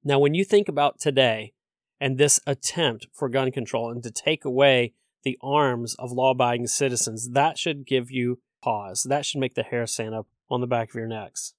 Now, 0.05 0.19
when 0.19 0.35
you 0.35 0.45
think 0.45 0.69
about 0.69 0.99
today 0.99 1.53
and 2.01 2.19
this 2.19 2.41
attempt 2.47 3.07
for 3.13 3.29
gun 3.29 3.53
control 3.53 3.91
and 3.91 4.03
to 4.03 4.11
take 4.11 4.45
away 4.45 4.95
the 5.23 5.39
arms 5.41 5.95
of 5.95 6.11
law 6.11 6.33
abiding 6.33 6.67
citizens, 6.67 7.31
that 7.31 7.57
should 7.57 7.87
give 7.87 8.11
you 8.11 8.41
pause. 8.63 9.05
That 9.09 9.25
should 9.25 9.41
make 9.41 9.55
the 9.55 9.63
hair 9.63 9.87
stand 9.87 10.15
up 10.15 10.27
on 10.51 10.61
the 10.61 10.67
back 10.67 10.91
of 10.91 10.95
your 10.97 11.07
necks. 11.07 11.55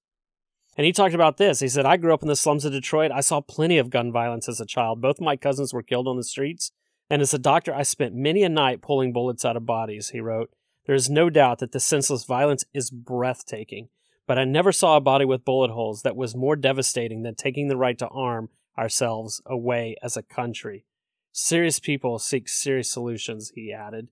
And 0.76 0.84
he 0.84 0.92
talked 0.92 1.14
about 1.14 1.36
this. 1.36 1.60
He 1.60 1.68
said, 1.68 1.86
I 1.86 1.96
grew 1.96 2.12
up 2.12 2.22
in 2.22 2.28
the 2.28 2.36
slums 2.36 2.64
of 2.64 2.72
Detroit. 2.72 3.12
I 3.12 3.20
saw 3.20 3.40
plenty 3.40 3.78
of 3.78 3.90
gun 3.90 4.10
violence 4.10 4.48
as 4.48 4.60
a 4.60 4.66
child. 4.66 5.00
Both 5.00 5.20
my 5.20 5.36
cousins 5.36 5.72
were 5.72 5.82
killed 5.82 6.08
on 6.08 6.16
the 6.16 6.24
streets. 6.24 6.72
And 7.08 7.22
as 7.22 7.32
a 7.32 7.38
doctor, 7.38 7.72
I 7.72 7.82
spent 7.82 8.14
many 8.14 8.42
a 8.42 8.48
night 8.48 8.82
pulling 8.82 9.12
bullets 9.12 9.44
out 9.44 9.56
of 9.56 9.66
bodies, 9.66 10.10
he 10.10 10.20
wrote. 10.20 10.50
There 10.86 10.94
is 10.94 11.08
no 11.08 11.30
doubt 11.30 11.60
that 11.60 11.72
the 11.72 11.80
senseless 11.80 12.24
violence 12.24 12.64
is 12.74 12.90
breathtaking 12.90 13.88
but 14.26 14.38
I 14.38 14.44
never 14.44 14.72
saw 14.72 14.96
a 14.96 15.00
body 15.00 15.24
with 15.24 15.44
bullet 15.44 15.70
holes 15.70 16.02
that 16.02 16.16
was 16.16 16.34
more 16.34 16.56
devastating 16.56 17.22
than 17.22 17.34
taking 17.34 17.68
the 17.68 17.76
right 17.76 17.98
to 17.98 18.08
arm 18.08 18.48
ourselves 18.78 19.42
away 19.46 19.96
as 20.02 20.16
a 20.16 20.22
country. 20.22 20.84
Serious 21.32 21.78
people 21.78 22.18
seek 22.18 22.48
serious 22.48 22.90
solutions, 22.90 23.52
he 23.54 23.72
added. 23.72 24.08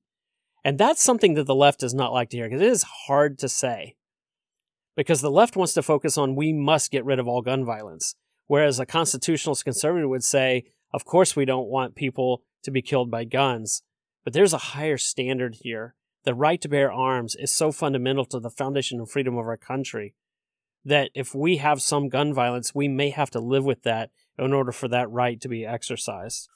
And 0.64 0.78
that's 0.78 1.02
something 1.02 1.34
that 1.34 1.44
the 1.44 1.54
left 1.54 1.80
does 1.80 1.94
not 1.94 2.12
like 2.12 2.30
to 2.30 2.36
hear 2.36 2.46
because 2.48 2.62
it 2.62 2.68
is 2.68 2.84
hard 3.06 3.38
to 3.38 3.48
say. 3.48 3.96
Because 4.96 5.20
the 5.20 5.30
left 5.30 5.56
wants 5.56 5.72
to 5.74 5.82
focus 5.82 6.18
on 6.18 6.36
we 6.36 6.52
must 6.52 6.90
get 6.90 7.04
rid 7.04 7.18
of 7.18 7.26
all 7.26 7.42
gun 7.42 7.64
violence, 7.64 8.14
whereas 8.46 8.78
a 8.78 8.86
constitutionalist 8.86 9.64
conservative 9.64 10.08
would 10.08 10.24
say, 10.24 10.64
of 10.92 11.04
course, 11.04 11.34
we 11.34 11.44
don't 11.44 11.68
want 11.68 11.94
people 11.94 12.42
to 12.62 12.70
be 12.70 12.82
killed 12.82 13.10
by 13.10 13.24
guns. 13.24 13.82
But 14.24 14.34
there's 14.34 14.52
a 14.52 14.58
higher 14.58 14.98
standard 14.98 15.56
here 15.62 15.94
the 16.24 16.34
right 16.34 16.60
to 16.60 16.68
bear 16.68 16.92
arms 16.92 17.34
is 17.34 17.50
so 17.50 17.72
fundamental 17.72 18.24
to 18.26 18.40
the 18.40 18.50
foundation 18.50 18.98
and 18.98 19.10
freedom 19.10 19.36
of 19.36 19.46
our 19.46 19.56
country 19.56 20.14
that 20.84 21.10
if 21.14 21.34
we 21.34 21.58
have 21.58 21.80
some 21.80 22.08
gun 22.08 22.34
violence, 22.34 22.74
we 22.74 22.88
may 22.88 23.10
have 23.10 23.30
to 23.30 23.40
live 23.40 23.64
with 23.64 23.82
that 23.82 24.10
in 24.38 24.52
order 24.52 24.72
for 24.72 24.88
that 24.88 25.10
right 25.10 25.40
to 25.40 25.48
be 25.48 25.64
exercised. 25.64 26.48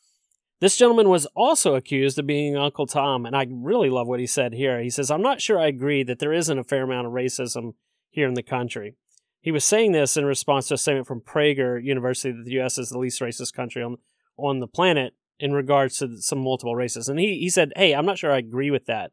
This 0.59 0.77
gentleman 0.77 1.09
was 1.09 1.27
also 1.37 1.75
accused 1.75 2.19
of 2.19 2.27
being 2.27 2.57
Uncle 2.57 2.87
Tom, 2.87 3.27
and 3.27 3.37
I 3.37 3.47
really 3.51 3.91
love 3.91 4.09
what 4.09 4.21
he 4.21 4.27
said 4.27 4.55
here. 4.55 4.81
He 4.81 4.91
says, 4.91 5.11
I'm 5.11 5.23
not 5.23 5.43
sure 5.43 5.59
I 5.59 5.67
agree 5.67 6.03
that 6.05 6.19
there 6.19 6.33
isn't 6.33 6.59
a 6.59 6.65
fair 6.65 6.85
amount 6.85 7.07
of 7.07 7.13
racism 7.13 7.75
here 8.11 8.27
in 8.27 8.35
the 8.35 8.43
country. 8.43 8.97
He 9.41 9.53
was 9.53 9.65
saying 9.65 9.93
this 9.93 10.17
in 10.17 10.25
response 10.25 10.69
to 10.69 10.75
a 10.75 10.79
statement 10.79 11.07
from 11.07 11.21
Prager 11.21 11.83
University 11.83 12.33
that 12.33 12.45
the 12.45 12.53
U.S. 12.53 12.79
is 12.79 12.89
the 12.89 12.99
least 12.99 13.21
racist 13.21 13.53
country 13.53 13.83
on, 13.83 13.99
on 14.39 14.61
the 14.61 14.67
planet 14.67 15.15
in 15.39 15.53
regards 15.53 15.99
to 15.99 16.17
some 16.17 16.39
multiple 16.39 16.75
races. 16.75 17.09
And 17.09 17.21
he, 17.21 17.39
he 17.39 17.51
said, 17.51 17.73
Hey, 17.77 17.95
I'm 17.95 18.07
not 18.07 18.19
sure 18.19 18.33
I 18.33 18.39
agree 18.39 18.71
with 18.71 18.87
that. 18.87 19.13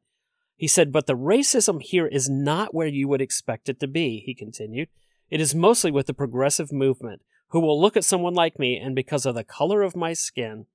He 0.55 0.67
said, 0.67 0.91
But 0.91 1.07
the 1.07 1.17
racism 1.17 1.81
here 1.81 2.07
is 2.07 2.29
not 2.29 2.73
where 2.73 2.87
you 2.87 3.07
would 3.07 3.21
expect 3.21 3.69
it 3.69 3.79
to 3.79 3.87
be, 3.87 4.23
he 4.25 4.33
continued. 4.33 4.89
It 5.29 5.41
is 5.41 5.55
mostly 5.55 5.91
with 5.91 6.07
the 6.07 6.13
progressive 6.13 6.71
movement, 6.71 7.21
who 7.49 7.59
will 7.59 7.79
look 7.79 7.95
at 7.95 8.03
someone 8.03 8.33
like 8.33 8.59
me 8.59 8.77
and 8.77 8.95
because 8.95 9.25
of 9.25 9.35
the 9.35 9.43
color 9.43 9.83
of 9.83 9.95
my 9.95 10.13
skin, 10.13 10.65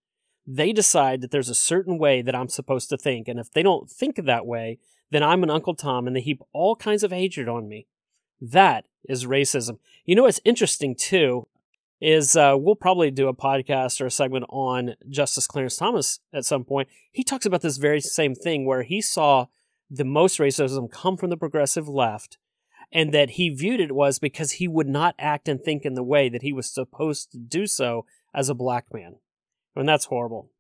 they 0.47 0.73
decide 0.73 1.21
that 1.21 1.31
there's 1.31 1.49
a 1.49 1.55
certain 1.55 1.99
way 1.99 2.23
that 2.23 2.35
I'm 2.35 2.49
supposed 2.49 2.89
to 2.89 2.97
think. 2.97 3.29
And 3.29 3.39
if 3.39 3.51
they 3.51 3.63
don't 3.63 3.91
think 3.91 4.17
that 4.17 4.47
way, 4.47 4.79
then 5.11 5.23
I'm 5.23 5.43
an 5.43 5.51
Uncle 5.51 5.75
Tom 5.75 6.07
and 6.07 6.17
they 6.17 6.21
heap 6.21 6.41
all 6.53 6.77
kinds 6.77 7.03
of 7.03 7.13
hatred 7.13 7.49
on 7.49 7.69
me. 7.69 7.87
That 8.41 8.87
is 9.09 9.27
racism. 9.27 9.79
You 10.05 10.15
know 10.15 10.23
what's 10.23 10.41
interesting 10.45 10.95
too 10.95 11.49
is 12.01 12.37
uh, 12.37 12.55
we'll 12.57 12.77
probably 12.77 13.11
do 13.11 13.29
a 13.29 13.35
podcast 13.35 14.01
or 14.01 14.07
a 14.07 14.11
segment 14.11 14.45
on 14.49 14.95
Justice 15.09 15.47
Clarence 15.47 15.77
Thomas 15.77 16.21
at 16.33 16.45
some 16.45 16.65
point. 16.65 16.89
He 17.11 17.25
talks 17.25 17.45
about 17.45 17.63
this 17.63 17.77
very 17.77 18.01
same 18.01 18.35
thing 18.35 18.65
where 18.65 18.85
he 18.85 19.01
saw 19.01 19.47
the 19.91 20.05
most 20.05 20.39
racism 20.39 20.91
come 20.91 21.17
from 21.17 21.31
the 21.31 21.37
progressive 21.37 21.89
left 21.89 22.39
and 22.93 23.13
that 23.13 23.31
he 23.31 23.51
viewed 23.51 23.81
it 23.81 23.93
was 23.93 24.19
because 24.19 24.53
he 24.53 24.69
would 24.69 24.89
not 24.89 25.15
act 25.19 25.49
and 25.49 25.63
think 25.63 25.85
in 25.85 25.95
the 25.95 26.03
way 26.03 26.29
that 26.29 26.43
he 26.43 26.53
was 26.53 26.73
supposed 26.73 27.31
to 27.33 27.39
do 27.39 27.67
so 27.67 28.07
as 28.35 28.49
a 28.49 28.55
black 28.55 28.87
man. 28.93 29.17
And 29.77 29.89
that's 29.89 30.07
horrible. 30.07 30.51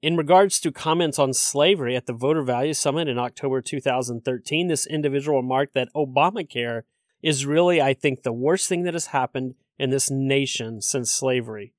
In 0.00 0.16
regards 0.16 0.58
to 0.60 0.72
comments 0.72 1.18
on 1.18 1.32
slavery 1.32 1.94
at 1.94 2.06
the 2.06 2.12
Voter 2.12 2.42
Value 2.42 2.74
Summit 2.74 3.08
in 3.08 3.18
October 3.18 3.60
2013, 3.60 4.68
this 4.68 4.86
individual 4.86 5.40
remarked 5.40 5.74
that 5.74 5.92
Obamacare 5.94 6.82
is 7.22 7.46
really, 7.46 7.80
I 7.80 7.94
think, 7.94 8.22
the 8.22 8.32
worst 8.32 8.68
thing 8.68 8.82
that 8.84 8.94
has 8.94 9.06
happened 9.06 9.54
in 9.78 9.90
this 9.90 10.10
nation 10.10 10.80
since 10.80 11.10
slavery. 11.10 11.72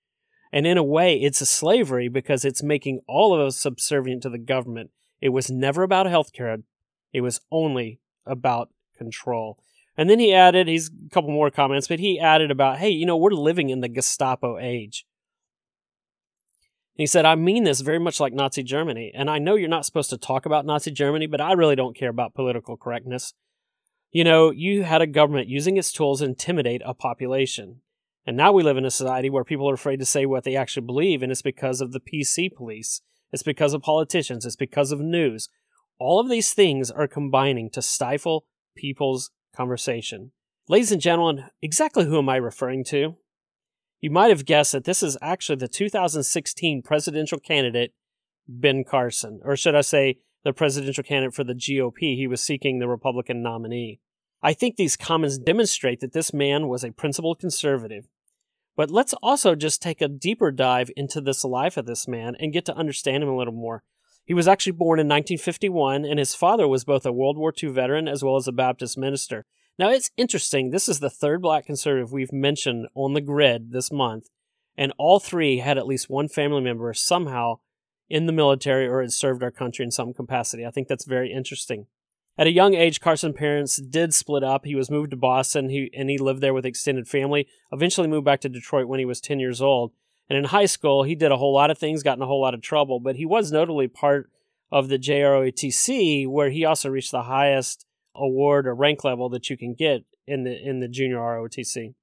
And 0.54 0.68
in 0.68 0.78
a 0.78 0.84
way, 0.84 1.16
it's 1.16 1.42
a 1.42 1.46
slavery 1.46 2.08
because 2.08 2.46
it's 2.46 2.64
making 2.64 3.02
all 3.08 3.34
of 3.34 3.42
us 3.46 3.58
subservient 3.58 4.24
to 4.24 4.30
the 4.30 4.38
government. 4.38 4.92
It 5.20 5.30
was 5.30 5.50
never 5.50 5.84
about 5.84 6.06
health 6.06 6.32
care 6.32 6.50
it 7.14 7.22
was 7.22 7.40
only 7.52 8.00
about 8.26 8.70
control. 8.98 9.60
And 9.96 10.10
then 10.10 10.20
he 10.20 10.34
added, 10.34 10.68
he's 10.68 10.90
a 10.90 11.10
couple 11.14 11.30
more 11.30 11.52
comments, 11.52 11.88
but 11.88 12.00
he 12.00 12.20
added 12.20 12.50
about, 12.50 12.80
hey, 12.80 12.90
you 12.90 13.06
know, 13.06 13.16
we're 13.16 13.32
living 13.32 13.70
in 13.70 13.82
the 13.82 13.88
Gestapo 13.88 14.58
age. 14.58 15.06
he 16.96 17.06
said, 17.06 17.26
I 17.26 17.36
mean 17.36 17.64
this 17.64 17.82
very 17.82 18.00
much 18.00 18.20
like 18.20 18.34
Nazi 18.34 18.64
Germany. 18.64 19.12
And 19.14 19.30
I 19.30 19.38
know 19.38 19.56
you're 19.56 19.70
not 19.70 19.86
supposed 19.86 20.10
to 20.10 20.18
talk 20.18 20.46
about 20.46 20.66
Nazi 20.66 20.92
Germany, 20.92 21.28
but 21.28 21.42
I 21.42 21.54
really 21.54 21.76
don't 21.76 21.96
care 21.96 22.10
about 22.10 22.34
political 22.34 22.76
correctness. 22.76 23.34
You 24.12 24.24
know, 24.24 24.52
you 24.52 24.84
had 24.84 25.02
a 25.02 25.08
government 25.08 25.48
using 25.48 25.78
its 25.78 25.92
tools 25.92 26.20
to 26.20 26.26
intimidate 26.26 26.82
a 26.86 26.94
population. 26.94 27.82
And 28.26 28.38
now 28.38 28.52
we 28.52 28.64
live 28.64 28.78
in 28.78 28.86
a 28.86 28.92
society 28.92 29.30
where 29.30 29.44
people 29.44 29.70
are 29.70 29.74
afraid 29.74 30.00
to 30.00 30.06
say 30.06 30.26
what 30.26 30.44
they 30.44 30.56
actually 30.56 30.86
believe, 30.86 31.22
and 31.22 31.32
it's 31.32 31.42
because 31.42 31.82
of 31.82 31.92
the 31.92 32.00
PC 32.00 32.54
police. 32.54 33.02
It's 33.32 33.44
because 33.44 33.74
of 33.74 33.82
politicians. 33.82 34.46
It's 34.46 34.56
because 34.56 34.92
of 34.92 35.02
news. 35.02 35.50
All 36.00 36.20
of 36.20 36.30
these 36.30 36.54
things 36.54 36.92
are 36.92 37.08
combining 37.08 37.70
to 37.72 37.82
stifle 37.82 38.46
people's 38.76 39.32
conversation. 39.56 40.32
Ladies 40.68 40.92
and 40.92 41.02
gentlemen, 41.02 41.46
exactly 41.62 42.06
who 42.06 42.18
am 42.18 42.30
I 42.30 42.38
referring 42.38 42.84
to? 42.86 43.18
You 44.02 44.12
might 44.12 44.30
have 44.30 44.46
guessed 44.46 44.74
that 44.74 44.84
this 44.84 45.02
is 45.02 45.18
actually 45.22 45.58
the 45.58 45.68
2016 45.68 46.82
presidential 46.82 47.40
candidate, 47.40 47.94
Ben 48.48 48.84
Carson, 48.84 49.40
or 49.44 49.56
should 49.56 49.76
I 49.76 49.82
say, 49.82 50.18
the 50.44 50.54
presidential 50.54 51.04
candidate 51.04 51.34
for 51.34 51.44
the 51.44 51.54
GOP. 51.54 52.18
He 52.18 52.28
was 52.28 52.42
seeking 52.42 52.80
the 52.80 52.88
Republican 52.88 53.42
nominee. 53.42 54.00
I 54.42 54.54
think 54.54 54.76
these 54.76 54.98
comments 54.98 55.38
demonstrate 55.38 56.02
that 56.02 56.12
this 56.12 56.34
man 56.34 56.68
was 56.68 56.84
a 56.84 56.92
principled 56.92 57.40
conservative. 57.40 58.10
But 58.76 58.92
let's 58.92 59.14
also 59.22 59.56
just 59.56 59.82
take 59.82 60.02
a 60.02 60.08
deeper 60.08 60.52
dive 60.52 60.90
into 60.98 61.22
this 61.22 61.46
life 61.46 61.78
of 61.78 61.86
this 61.86 62.08
man 62.08 62.36
and 62.40 62.52
get 62.52 62.66
to 62.66 62.76
understand 62.76 63.24
him 63.24 63.30
a 63.30 63.38
little 63.38 63.54
more. 63.54 63.84
He 64.26 64.34
was 64.34 64.48
actually 64.48 64.74
born 64.74 65.00
in 65.00 65.08
1951, 65.08 66.06
and 66.06 66.18
his 66.18 66.36
father 66.36 66.68
was 66.68 66.86
both 66.86 67.06
a 67.06 67.12
World 67.12 67.38
War 67.38 67.54
II 67.62 67.70
veteran 67.70 68.08
as 68.08 68.24
well 68.24 68.38
as 68.38 68.48
a 68.48 68.54
Baptist 68.54 68.98
minister. 68.98 69.46
Now, 69.78 69.90
it's 69.90 70.12
interesting. 70.18 70.70
This 70.70 70.88
is 70.88 71.00
the 71.00 71.10
third 71.10 71.42
black 71.42 71.66
conservative 71.66 72.12
we've 72.12 72.32
mentioned 72.32 72.88
on 72.96 73.14
the 73.14 73.22
grid 73.22 73.72
this 73.72 73.92
month, 73.92 74.30
and 74.78 74.94
all 74.98 75.20
three 75.20 75.58
had 75.58 75.78
at 75.78 75.88
least 75.88 76.10
one 76.10 76.30
family 76.30 76.62
member 76.62 76.94
somehow 76.94 77.60
in 78.10 78.26
the 78.26 78.32
military 78.32 78.88
or 78.88 79.02
had 79.02 79.12
served 79.12 79.44
our 79.44 79.52
country 79.52 79.84
in 79.84 79.92
some 79.92 80.14
capacity. 80.14 80.66
I 80.66 80.72
think 80.72 80.88
that's 80.88 81.06
very 81.06 81.32
interesting. 81.32 81.88
At 82.38 82.48
a 82.48 82.52
young 82.52 82.74
age, 82.74 83.00
Carson's 83.00 83.36
parents 83.36 83.78
did 83.78 84.14
split 84.14 84.44
up. 84.44 84.66
He 84.66 84.76
was 84.76 84.90
moved 84.90 85.12
to 85.12 85.18
Boston, 85.18 85.70
he, 85.70 85.92
and 85.96 86.10
he 86.10 86.18
lived 86.18 86.42
there 86.42 86.54
with 86.54 86.66
extended 86.66 87.08
family. 87.08 87.48
Eventually, 87.72 88.08
moved 88.08 88.26
back 88.26 88.42
to 88.42 88.50
Detroit 88.50 88.88
when 88.88 89.00
he 89.00 89.06
was 89.06 89.22
10 89.22 89.40
years 89.40 89.62
old. 89.62 89.92
And 90.30 90.38
in 90.38 90.46
high 90.46 90.66
school, 90.66 91.04
he 91.04 91.16
did 91.16 91.32
a 91.32 91.38
whole 91.38 91.54
lot 91.54 91.72
of 91.72 91.78
things, 91.78 92.04
got 92.04 92.18
in 92.18 92.24
a 92.24 92.28
whole 92.28 92.42
lot 92.42 92.54
of 92.54 92.62
trouble, 92.62 93.00
but 93.00 93.18
he 93.18 93.26
was 93.26 93.52
notably 93.52 93.88
part 93.88 94.30
of 94.72 94.88
the 94.88 94.98
JROTC, 94.98 96.28
where 96.28 96.50
he 96.50 96.66
also 96.66 96.90
reached 96.90 97.12
the 97.12 97.24
highest 97.24 97.86
award 98.16 98.68
or 98.68 98.74
rank 98.74 99.04
level 99.04 99.30
that 99.30 99.50
you 99.50 99.58
can 99.58 99.74
get 99.74 100.06
in 100.26 100.44
the 100.44 100.56
in 100.56 100.80
the 100.80 100.88
junior 100.88 101.18
ROTC. 101.18 101.94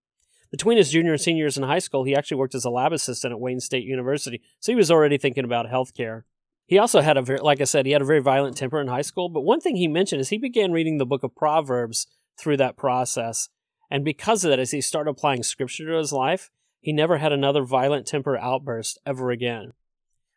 Between 0.50 0.78
his 0.78 0.90
junior 0.90 1.12
and 1.12 1.20
senior 1.20 1.44
years 1.44 1.56
in 1.56 1.62
high 1.62 1.78
school, 1.78 2.04
he 2.04 2.14
actually 2.14 2.38
worked 2.38 2.54
as 2.54 2.64
a 2.64 2.70
lab 2.70 2.92
assistant 2.92 3.32
at 3.32 3.40
Wayne 3.40 3.60
State 3.60 3.84
University, 3.84 4.42
so 4.58 4.72
he 4.72 4.76
was 4.76 4.90
already 4.90 5.16
thinking 5.16 5.44
about 5.44 5.66
healthcare. 5.66 6.22
He 6.66 6.78
also 6.78 7.00
had 7.00 7.16
a 7.16 7.22
very, 7.22 7.40
like 7.40 7.60
I 7.60 7.64
said, 7.64 7.84
he 7.84 7.90
had 7.92 8.02
a 8.02 8.04
very 8.04 8.20
violent 8.20 8.56
temper 8.56 8.80
in 8.80 8.86
high 8.86 9.02
school. 9.02 9.28
But 9.28 9.40
one 9.40 9.60
thing 9.60 9.74
he 9.74 9.88
mentioned 9.88 10.20
is 10.20 10.28
he 10.28 10.38
began 10.38 10.70
reading 10.70 10.98
the 10.98 11.06
book 11.06 11.24
of 11.24 11.34
Proverbs 11.34 12.06
through 12.38 12.58
that 12.58 12.76
process. 12.76 13.48
And 13.90 14.04
because 14.04 14.44
of 14.44 14.50
that, 14.50 14.60
as 14.60 14.70
he 14.70 14.80
started 14.80 15.10
applying 15.10 15.42
scripture 15.42 15.86
to 15.86 15.98
his 15.98 16.12
life, 16.12 16.48
he 16.80 16.92
never 16.92 17.18
had 17.18 17.32
another 17.32 17.62
violent 17.62 18.06
temper 18.06 18.36
outburst 18.36 18.98
ever 19.06 19.30
again. 19.30 19.72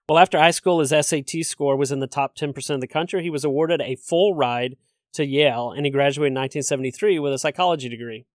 Well, 0.10 0.20
after 0.20 0.38
high 0.38 0.52
school, 0.52 0.80
his 0.80 0.90
SAT 0.90 1.44
score 1.44 1.78
was 1.78 1.92
in 1.92 2.00
the 2.00 2.08
top 2.08 2.36
10% 2.36 2.70
of 2.76 2.82
the 2.82 2.88
country. 2.88 3.24
He 3.24 3.30
was 3.30 3.46
awarded 3.46 3.82
a 3.82 3.96
full 3.96 4.36
ride 4.36 4.76
to 5.14 5.26
Yale, 5.26 5.72
and 5.72 5.86
he 5.86 5.92
graduated 5.92 6.32
in 6.32 6.42
1973 6.42 7.20
with 7.20 7.34
a 7.34 7.38
psychology 7.38 7.88
degree. 7.88 8.26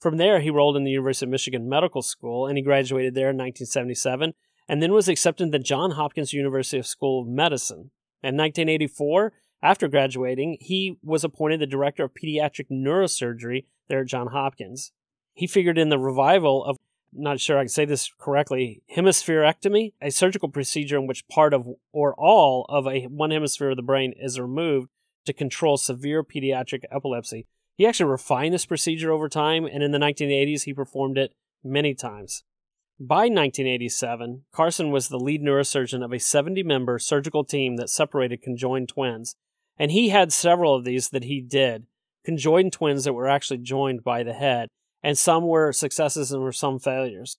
From 0.00 0.18
there, 0.18 0.40
he 0.40 0.48
enrolled 0.48 0.76
in 0.76 0.84
the 0.84 0.90
University 0.90 1.24
of 1.24 1.30
Michigan 1.30 1.68
Medical 1.68 2.02
School, 2.02 2.46
and 2.46 2.58
he 2.58 2.62
graduated 2.62 3.14
there 3.14 3.30
in 3.30 3.36
1977, 3.36 4.34
and 4.68 4.82
then 4.82 4.92
was 4.92 5.08
accepted 5.08 5.50
to 5.50 5.58
Johns 5.58 5.94
Hopkins 5.94 6.34
University 6.34 6.82
School 6.82 7.22
of 7.22 7.28
Medicine. 7.28 7.90
In 8.22 8.36
1984, 8.36 9.32
after 9.62 9.88
graduating, 9.88 10.58
he 10.60 10.98
was 11.02 11.24
appointed 11.24 11.60
the 11.60 11.66
director 11.66 12.04
of 12.04 12.12
pediatric 12.12 12.66
neurosurgery 12.70 13.64
there 13.88 14.00
at 14.00 14.08
Johns 14.08 14.32
Hopkins. 14.32 14.92
He 15.32 15.46
figured 15.46 15.78
in 15.78 15.88
the 15.88 15.98
revival 15.98 16.62
of 16.64 16.76
not 17.14 17.40
sure 17.40 17.58
I 17.58 17.62
can 17.62 17.68
say 17.68 17.84
this 17.84 18.10
correctly, 18.18 18.82
hemispherectomy, 18.96 19.92
a 20.00 20.10
surgical 20.10 20.48
procedure 20.48 20.98
in 20.98 21.06
which 21.06 21.26
part 21.28 21.54
of 21.54 21.66
or 21.92 22.14
all 22.14 22.66
of 22.68 22.86
a 22.86 23.04
one 23.04 23.30
hemisphere 23.30 23.70
of 23.70 23.76
the 23.76 23.82
brain 23.82 24.12
is 24.16 24.40
removed 24.40 24.88
to 25.26 25.32
control 25.32 25.76
severe 25.76 26.22
pediatric 26.22 26.82
epilepsy. 26.90 27.46
He 27.76 27.86
actually 27.86 28.10
refined 28.10 28.54
this 28.54 28.66
procedure 28.66 29.10
over 29.10 29.28
time, 29.28 29.64
and 29.64 29.82
in 29.82 29.90
the 29.90 29.98
1980s, 29.98 30.62
he 30.62 30.74
performed 30.74 31.18
it 31.18 31.34
many 31.62 31.94
times. 31.94 32.44
By 33.00 33.22
1987, 33.22 34.44
Carson 34.52 34.92
was 34.92 35.08
the 35.08 35.18
lead 35.18 35.42
neurosurgeon 35.42 36.04
of 36.04 36.12
a 36.12 36.20
70 36.20 36.62
member 36.62 36.98
surgical 36.98 37.42
team 37.42 37.76
that 37.76 37.90
separated 37.90 38.42
conjoined 38.42 38.88
twins, 38.88 39.34
and 39.76 39.90
he 39.90 40.10
had 40.10 40.32
several 40.32 40.76
of 40.76 40.84
these 40.84 41.08
that 41.10 41.24
he 41.24 41.40
did, 41.40 41.86
conjoined 42.24 42.72
twins 42.72 43.04
that 43.04 43.12
were 43.12 43.28
actually 43.28 43.58
joined 43.58 44.04
by 44.04 44.22
the 44.22 44.32
head 44.32 44.68
and 45.04 45.18
some 45.18 45.46
were 45.46 45.70
successes 45.70 46.32
and 46.32 46.42
were 46.42 46.50
some 46.50 46.78
failures. 46.78 47.36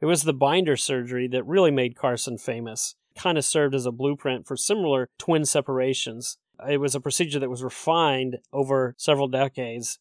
It 0.00 0.06
was 0.06 0.22
the 0.22 0.32
binder 0.32 0.76
surgery 0.76 1.26
that 1.28 1.44
really 1.44 1.72
made 1.72 1.96
Carson 1.96 2.38
famous. 2.38 2.94
kind 3.16 3.36
of 3.36 3.44
served 3.44 3.74
as 3.74 3.84
a 3.84 3.92
blueprint 3.92 4.46
for 4.46 4.56
similar 4.56 5.08
twin 5.18 5.44
separations. 5.44 6.38
It 6.68 6.78
was 6.78 6.94
a 6.94 7.00
procedure 7.00 7.40
that 7.40 7.50
was 7.50 7.64
refined 7.64 8.38
over 8.52 8.94
several 8.96 9.26
decades. 9.26 9.98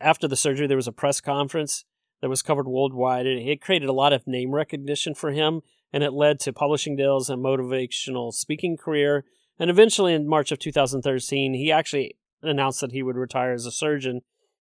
After 0.00 0.28
the 0.28 0.36
surgery, 0.36 0.66
there 0.66 0.76
was 0.76 0.86
a 0.86 0.92
press 0.92 1.20
conference 1.22 1.84
that 2.20 2.28
was 2.28 2.42
covered 2.42 2.68
worldwide. 2.68 3.26
It 3.26 3.62
created 3.62 3.88
a 3.88 3.94
lot 3.94 4.12
of 4.12 4.26
name 4.26 4.52
recognition 4.52 5.14
for 5.14 5.30
him, 5.30 5.62
and 5.92 6.04
it 6.04 6.12
led 6.12 6.38
to 6.40 6.52
publishing 6.52 6.94
deals 6.94 7.30
and 7.30 7.42
motivational 7.42 8.32
speaking 8.34 8.76
career. 8.76 9.24
And 9.58 9.70
eventually, 9.70 10.12
in 10.12 10.28
March 10.28 10.52
of 10.52 10.58
2013, 10.58 11.54
he 11.54 11.72
actually 11.72 12.16
announced 12.42 12.82
that 12.82 12.92
he 12.92 13.02
would 13.02 13.16
retire 13.16 13.52
as 13.52 13.64
a 13.64 13.72
surgeon 13.72 14.20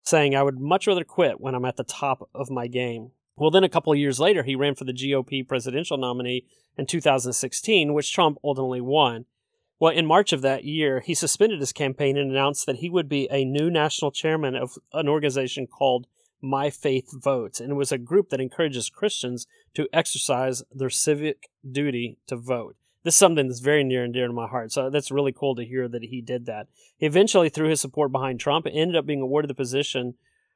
saying, 0.07 0.35
I 0.37 0.43
would 0.43 0.61
much 0.61 0.87
rather 0.87 1.05
quit 1.05 1.41
when 1.41 1.55
I'm 1.55 1.65
at 1.65 1.77
the 1.77 1.85
top 1.85 2.29
of 2.35 2.49
my 2.49 2.69
game. 2.69 3.11
Well, 3.37 3.51
then 3.51 3.65
a 3.65 3.69
couple 3.69 3.93
of 3.93 3.99
years 3.99 4.21
later, 4.21 4.45
he 4.45 4.55
ran 4.55 4.77
for 4.77 4.85
the 4.85 4.93
GOP 4.93 5.47
presidential 5.47 5.99
nominee 5.99 6.47
in 6.79 6.87
2016, 6.87 7.93
which 7.93 8.13
Trump 8.13 8.39
ultimately 8.43 8.81
won. 8.81 9.27
Well, 9.79 9.93
in 9.93 10.07
March 10.07 10.33
of 10.33 10.41
that 10.43 10.65
year, 10.65 11.01
he 11.01 11.13
suspended 11.13 11.61
his 11.61 11.73
campaign 11.73 12.17
and 12.17 12.31
announced 12.31 12.65
that 12.67 12.77
he 12.77 12.89
would 12.89 13.09
be 13.09 13.29
a 13.31 13.45
new 13.45 13.69
national 13.69 14.11
chairman 14.11 14.55
of 14.55 14.79
an 14.95 15.09
organization 15.09 15.67
called 15.67 16.07
My 16.41 16.71
Faith 16.71 17.11
Votes. 17.13 17.61
And 17.61 17.73
it 17.73 17.75
was 17.75 17.93
a 17.93 17.99
group 17.99 18.31
that 18.31 18.41
encourages 18.41 18.89
Christians 18.89 19.47
to 19.75 19.89
exercise 19.93 20.63
their 20.73 20.89
civic 20.89 21.51
duty 21.71 22.17
to 22.29 22.37
vote 22.37 22.77
this 23.07 23.15
is 23.15 23.19
something 23.21 23.47
that's 23.47 23.61
very 23.61 23.85
near 23.85 24.03
and 24.03 24.13
dear 24.13 24.27
to 24.27 24.33
my 24.33 24.49
heart. 24.49 24.73
So 24.73 24.91
that's 24.91 25.13
really 25.13 25.31
cool 25.31 25.55
to 25.55 25.65
hear 25.65 25.87
that 25.87 26.03
he 26.03 26.21
did 26.21 26.47
that. 26.47 26.67
He 26.99 27.07
eventually, 27.07 27.49
through 27.49 27.69
his 27.69 27.81
support 27.81 28.11
behind 28.11 28.41
Trump, 28.41 28.67
and 28.67 28.77
ended 28.77 28.97
up 28.97 29.07
being 29.07 29.21
awarded 29.21 29.49
the 29.49 29.55
position 29.55 30.15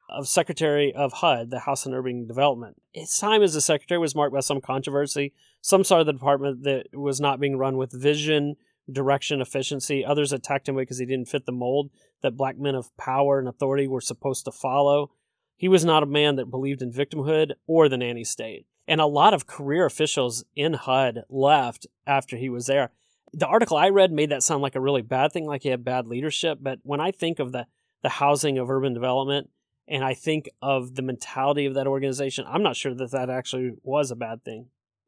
of 0.09 0.27
Secretary 0.27 0.93
of 0.93 1.13
HUD, 1.13 1.51
the 1.51 1.61
House 1.61 1.87
and 1.87 1.95
Urban 1.95 2.27
Development. 2.27 2.75
His 2.93 3.17
time 3.17 3.45
as 3.45 3.55
a 3.55 3.61
secretary 3.61 4.01
was 4.01 4.17
marked 4.17 4.35
by 4.35 4.41
some 4.41 4.61
controversy. 4.61 5.33
Some 5.61 5.85
saw 5.85 6.03
the 6.03 6.13
department 6.13 6.65
that 6.65 6.89
was 6.93 7.21
not 7.21 7.39
being 7.39 7.57
run 7.57 7.77
with 7.77 7.93
vision, 7.93 8.57
direction, 8.91 9.41
efficiency. 9.41 10.05
Others 10.05 10.33
attacked 10.33 10.69
him 10.69 10.75
because 10.75 10.99
he 10.99 11.07
didn't 11.07 11.29
fit 11.29 11.47
the 11.47 11.53
mold 11.53 11.91
that 12.21 12.37
black 12.37 12.59
men 12.59 12.75
of 12.75 12.91
power 12.97 13.39
and 13.39 13.47
authority 13.47 13.87
were 13.87 14.01
supposed 14.01 14.45
to 14.47 14.51
follow. 14.51 15.13
He 15.57 15.69
was 15.69 15.85
not 15.85 16.03
a 16.03 16.07
man 16.07 16.35
that 16.35 16.51
believed 16.51 16.83
in 16.83 16.91
victimhood 16.91 17.53
or 17.69 17.89
the 17.89 17.97
nanny 17.97 18.25
state. 18.25 18.67
And 18.91 19.01
a 19.01 19.07
lot 19.07 19.35
of 19.35 19.47
career 19.47 19.87
officials 19.87 20.45
in 20.57 20.73
HUD 20.73 21.23
left 21.29 21.87
after 22.09 22.37
he 22.37 22.49
was 22.49 22.67
there. 22.67 22.91
The 23.33 23.47
article 23.47 23.77
I 23.77 23.89
read 23.91 24.11
made 24.11 24.31
that 24.31 24.43
sound 24.43 24.63
like 24.63 24.75
a 24.75 24.81
really 24.81 25.01
bad 25.01 25.31
thing, 25.31 25.47
like 25.47 25.63
he 25.63 25.69
had 25.69 25.85
bad 25.85 26.09
leadership. 26.09 26.59
But 26.61 26.81
when 26.83 26.99
I 26.99 27.13
think 27.13 27.39
of 27.39 27.53
the, 27.53 27.69
the 28.03 28.09
housing 28.09 28.59
of 28.59 28.69
urban 28.69 28.93
development 28.93 29.49
and 29.87 30.03
I 30.03 30.15
think 30.15 30.51
of 30.61 30.97
the 30.97 31.03
mentality 31.03 31.67
of 31.67 31.75
that 31.75 31.87
organization, 31.87 32.45
I'm 32.49 32.65
not 32.65 32.75
sure 32.75 32.93
that 32.93 33.13
that 33.13 33.31
actually 33.31 33.75
was 33.85 34.11
a 34.11 34.17
bad 34.17 34.43
thing. 34.45 34.67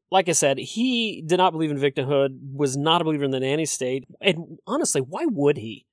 Like 0.09 0.29
I 0.29 0.31
said, 0.31 0.59
he 0.59 1.21
did 1.21 1.35
not 1.35 1.51
believe 1.51 1.71
in 1.71 1.77
victimhood, 1.77 2.53
was 2.53 2.77
not 2.77 3.01
a 3.01 3.03
believer 3.03 3.25
in 3.25 3.31
the 3.31 3.41
nanny 3.41 3.65
state. 3.65 4.05
And 4.21 4.59
honestly, 4.65 5.01
why 5.01 5.25
would 5.25 5.57
he? 5.57 5.87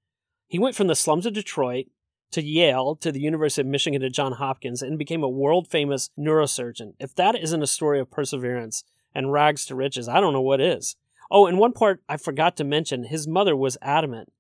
He 0.47 0.61
went 0.61 0.77
from 0.77 0.87
the 0.87 0.95
slums 0.95 1.27
of 1.27 1.33
Detroit 1.33 1.87
to 2.33 2.43
Yale, 2.43 2.97
to 2.97 3.11
the 3.13 3.21
University 3.21 3.63
of 3.63 3.67
Michigan, 3.67 4.01
to 4.01 4.11
Johns 4.11 4.37
Hopkins, 4.37 4.83
and 4.83 4.99
became 4.99 5.23
a 5.23 5.29
world 5.29 5.69
famous 5.69 6.11
neurosurgeon. 6.19 6.95
If 6.99 7.15
that 7.17 7.37
isn't 7.37 7.63
a 7.63 7.67
story 7.67 8.01
of 8.01 8.11
perseverance 8.11 8.85
and 9.15 9.33
rags 9.33 9.67
to 9.67 9.75
riches, 9.75 10.09
I 10.09 10.21
don't 10.21 10.33
know 10.33 10.41
what 10.41 10.61
is. 10.61 10.97
Oh, 11.31 11.47
and 11.47 11.59
one 11.59 11.73
part 11.73 12.03
I 12.09 12.17
forgot 12.17 12.57
to 12.57 12.65
mention 12.65 13.05
his 13.05 13.29
mother 13.29 13.57
was 13.57 13.79
adamant 13.83 14.33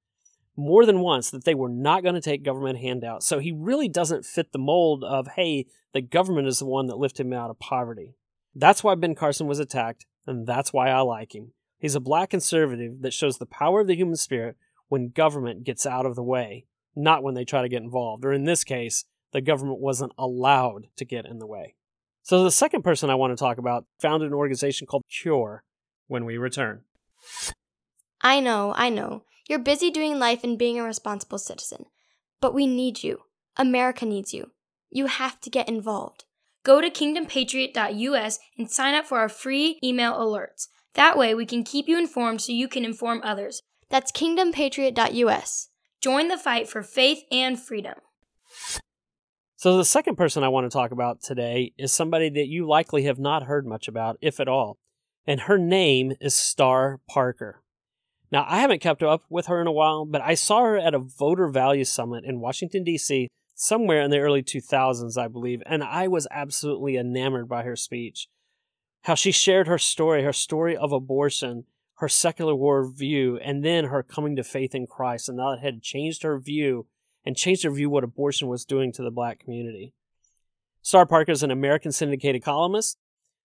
more 0.56 0.84
than 0.84 1.00
once 1.00 1.30
that 1.30 1.44
they 1.44 1.54
were 1.54 1.68
not 1.68 2.02
going 2.02 2.14
to 2.14 2.20
take 2.20 2.42
government 2.42 2.78
handouts. 2.78 3.26
So 3.26 3.38
he 3.38 3.52
really 3.52 3.88
doesn't 3.88 4.26
fit 4.26 4.52
the 4.52 4.58
mold 4.58 5.04
of, 5.04 5.28
hey, 5.36 5.66
the 5.92 6.02
government 6.02 6.48
is 6.48 6.58
the 6.58 6.66
one 6.66 6.86
that 6.88 6.98
lifted 6.98 7.26
him 7.26 7.32
out 7.32 7.50
of 7.50 7.58
poverty. 7.58 8.14
That's 8.54 8.84
why 8.84 8.94
Ben 8.96 9.14
Carson 9.14 9.46
was 9.46 9.58
attacked, 9.58 10.06
and 10.26 10.46
that's 10.46 10.72
why 10.72 10.90
I 10.90 11.00
like 11.00 11.34
him. 11.34 11.52
He's 11.78 11.94
a 11.94 12.00
black 12.00 12.30
conservative 12.30 13.00
that 13.02 13.14
shows 13.14 13.38
the 13.38 13.46
power 13.46 13.80
of 13.80 13.86
the 13.86 13.96
human 13.96 14.16
spirit 14.16 14.56
when 14.88 15.08
government 15.08 15.64
gets 15.64 15.86
out 15.86 16.04
of 16.04 16.14
the 16.14 16.22
way 16.22 16.66
not 16.94 17.22
when 17.22 17.34
they 17.34 17.44
try 17.44 17.62
to 17.62 17.68
get 17.68 17.82
involved. 17.82 18.24
Or 18.24 18.32
in 18.32 18.44
this 18.44 18.64
case, 18.64 19.04
the 19.32 19.40
government 19.40 19.80
wasn't 19.80 20.12
allowed 20.18 20.88
to 20.96 21.04
get 21.04 21.26
in 21.26 21.38
the 21.38 21.46
way. 21.46 21.74
So 22.22 22.44
the 22.44 22.50
second 22.50 22.82
person 22.82 23.10
I 23.10 23.14
want 23.14 23.32
to 23.32 23.42
talk 23.42 23.58
about 23.58 23.86
founded 24.00 24.28
an 24.28 24.34
organization 24.34 24.86
called 24.86 25.04
Cure 25.10 25.64
when 26.06 26.24
we 26.24 26.36
return. 26.36 26.82
I 28.20 28.40
know, 28.40 28.74
I 28.76 28.90
know. 28.90 29.24
You're 29.48 29.58
busy 29.58 29.90
doing 29.90 30.18
life 30.18 30.44
and 30.44 30.58
being 30.58 30.78
a 30.78 30.84
responsible 30.84 31.38
citizen. 31.38 31.86
But 32.40 32.54
we 32.54 32.66
need 32.66 33.02
you. 33.02 33.22
America 33.56 34.04
needs 34.04 34.32
you. 34.32 34.52
You 34.90 35.06
have 35.06 35.40
to 35.40 35.50
get 35.50 35.68
involved. 35.68 36.24
Go 36.62 36.80
to 36.80 36.90
kingdompatriot.us 36.90 38.38
and 38.58 38.70
sign 38.70 38.94
up 38.94 39.06
for 39.06 39.18
our 39.18 39.28
free 39.28 39.78
email 39.82 40.12
alerts. 40.12 40.68
That 40.94 41.16
way 41.16 41.34
we 41.34 41.46
can 41.46 41.64
keep 41.64 41.88
you 41.88 41.98
informed 41.98 42.42
so 42.42 42.52
you 42.52 42.68
can 42.68 42.84
inform 42.84 43.22
others. 43.24 43.62
That's 43.88 44.12
kingdompatriot.us. 44.12 45.69
Join 46.00 46.28
the 46.28 46.38
fight 46.38 46.68
for 46.68 46.82
faith 46.82 47.24
and 47.30 47.60
freedom. 47.60 47.94
So, 49.56 49.76
the 49.76 49.84
second 49.84 50.16
person 50.16 50.42
I 50.42 50.48
want 50.48 50.64
to 50.64 50.74
talk 50.74 50.90
about 50.90 51.22
today 51.22 51.74
is 51.76 51.92
somebody 51.92 52.30
that 52.30 52.48
you 52.48 52.66
likely 52.66 53.02
have 53.02 53.18
not 53.18 53.42
heard 53.42 53.66
much 53.66 53.88
about, 53.88 54.16
if 54.22 54.40
at 54.40 54.48
all. 54.48 54.78
And 55.26 55.42
her 55.42 55.58
name 55.58 56.14
is 56.18 56.34
Star 56.34 57.00
Parker. 57.06 57.62
Now, 58.32 58.46
I 58.48 58.60
haven't 58.60 58.80
kept 58.80 59.02
up 59.02 59.24
with 59.28 59.46
her 59.46 59.60
in 59.60 59.66
a 59.66 59.72
while, 59.72 60.06
but 60.06 60.22
I 60.22 60.34
saw 60.34 60.62
her 60.62 60.78
at 60.78 60.94
a 60.94 60.98
voter 60.98 61.48
value 61.48 61.84
summit 61.84 62.24
in 62.24 62.40
Washington, 62.40 62.84
D.C., 62.84 63.28
somewhere 63.54 64.00
in 64.00 64.10
the 64.10 64.20
early 64.20 64.42
2000s, 64.42 65.18
I 65.18 65.28
believe, 65.28 65.62
and 65.66 65.84
I 65.84 66.08
was 66.08 66.26
absolutely 66.30 66.96
enamored 66.96 67.46
by 67.46 67.64
her 67.64 67.76
speech. 67.76 68.28
How 69.02 69.14
she 69.14 69.32
shared 69.32 69.66
her 69.66 69.78
story, 69.78 70.22
her 70.22 70.32
story 70.32 70.74
of 70.74 70.92
abortion, 70.92 71.64
her 72.00 72.08
secular 72.08 72.54
world 72.54 72.96
view 72.96 73.38
and 73.44 73.62
then 73.62 73.84
her 73.84 74.02
coming 74.02 74.34
to 74.34 74.42
faith 74.42 74.74
in 74.74 74.86
Christ 74.86 75.28
and 75.28 75.38
that 75.38 75.58
had 75.62 75.82
changed 75.82 76.22
her 76.22 76.38
view 76.38 76.86
and 77.26 77.36
changed 77.36 77.62
her 77.62 77.70
view 77.70 77.90
what 77.90 78.04
abortion 78.04 78.48
was 78.48 78.64
doing 78.64 78.90
to 78.92 79.02
the 79.02 79.10
black 79.10 79.38
community. 79.38 79.92
Star 80.80 81.04
Parker 81.04 81.32
is 81.32 81.42
an 81.42 81.50
American 81.50 81.92
syndicated 81.92 82.42
columnist. 82.42 82.96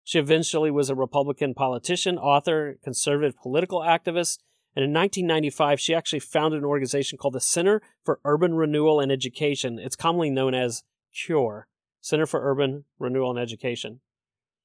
She 0.04 0.20
eventually 0.20 0.70
was 0.70 0.92
a 0.92 0.96
Republican 0.96 1.56
politician, 1.56 2.20
author, 2.20 2.78
conservative 2.84 3.36
political 3.36 3.80
activist, 3.80 4.38
and 4.76 4.86
in 4.86 4.94
1995 4.94 5.80
she 5.80 5.96
actually 5.96 6.20
founded 6.20 6.60
an 6.60 6.66
organization 6.66 7.18
called 7.18 7.34
the 7.34 7.42
Center 7.42 7.82
for 8.04 8.20
Urban 8.24 8.54
Renewal 8.54 9.00
and 9.00 9.12
Education. 9.12 9.80
It's 9.80 9.96
commonly 9.96 10.30
known 10.30 10.54
as 10.54 10.84
CURE, 11.12 11.68
Center 12.02 12.28
for 12.28 12.48
Urban 12.48 12.86
Renewal 13.00 13.32
and 13.32 13.40
Education. 13.40 14.02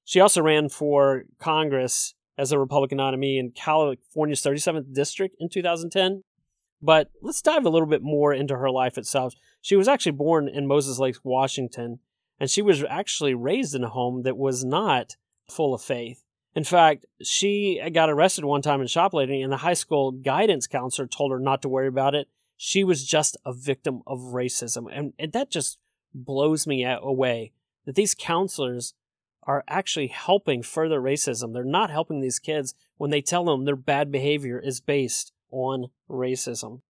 She 0.04 0.20
also 0.20 0.42
ran 0.42 0.68
for 0.68 1.24
Congress 1.38 2.14
as 2.38 2.52
a 2.52 2.58
Republican 2.58 2.98
nominee 2.98 3.38
in 3.38 3.50
California's 3.50 4.40
37th 4.42 4.94
district 4.94 5.36
in 5.40 5.48
2010. 5.48 6.22
But 6.80 7.10
let's 7.20 7.42
dive 7.42 7.66
a 7.66 7.70
little 7.70 7.88
bit 7.88 8.02
more 8.02 8.32
into 8.32 8.56
her 8.56 8.70
life 8.70 8.96
itself. 8.96 9.34
She 9.60 9.74
was 9.74 9.88
actually 9.88 10.12
born 10.12 10.48
in 10.48 10.68
Moses 10.68 10.98
Lake, 10.98 11.16
Washington, 11.24 11.98
And 12.38 12.48
she 12.48 12.62
was 12.62 12.84
actually 12.84 13.34
raised 13.34 13.74
in 13.74 13.82
a 13.82 13.88
home 13.88 14.22
that 14.22 14.36
was 14.36 14.64
not 14.64 15.16
full 15.50 15.74
of 15.74 15.82
faith. 15.82 16.22
In 16.54 16.62
fact, 16.62 17.04
she 17.20 17.80
got 17.92 18.10
arrested 18.10 18.44
one 18.44 18.62
time 18.62 18.80
in 18.80 18.86
shoplifting, 18.86 19.42
and 19.42 19.52
the 19.52 19.58
high 19.58 19.74
school 19.74 20.12
guidance 20.12 20.66
counselor 20.68 21.08
told 21.08 21.32
her 21.32 21.40
not 21.40 21.62
to 21.62 21.68
worry 21.68 21.88
about 21.88 22.14
it. 22.14 22.28
She 22.56 22.84
was 22.84 23.04
just 23.04 23.36
a 23.44 23.52
victim 23.52 24.02
of 24.06 24.18
racism. 24.18 24.86
And, 24.92 25.12
and 25.18 25.32
that 25.32 25.50
just 25.50 25.78
blows 26.14 26.66
me 26.66 26.84
away 26.84 27.52
that 27.86 27.96
these 27.96 28.14
counselors 28.14 28.94
are 29.48 29.64
actually 29.66 30.08
helping 30.08 30.62
further 30.62 31.00
racism. 31.00 31.54
They're 31.54 31.64
not 31.64 31.90
helping 31.90 32.20
these 32.20 32.38
kids 32.38 32.74
when 32.98 33.10
they 33.10 33.22
tell 33.22 33.46
them 33.46 33.64
their 33.64 33.76
bad 33.76 34.12
behavior 34.12 34.60
is 34.60 34.82
based 34.82 35.32
on 35.50 35.86
racism. 36.08 36.82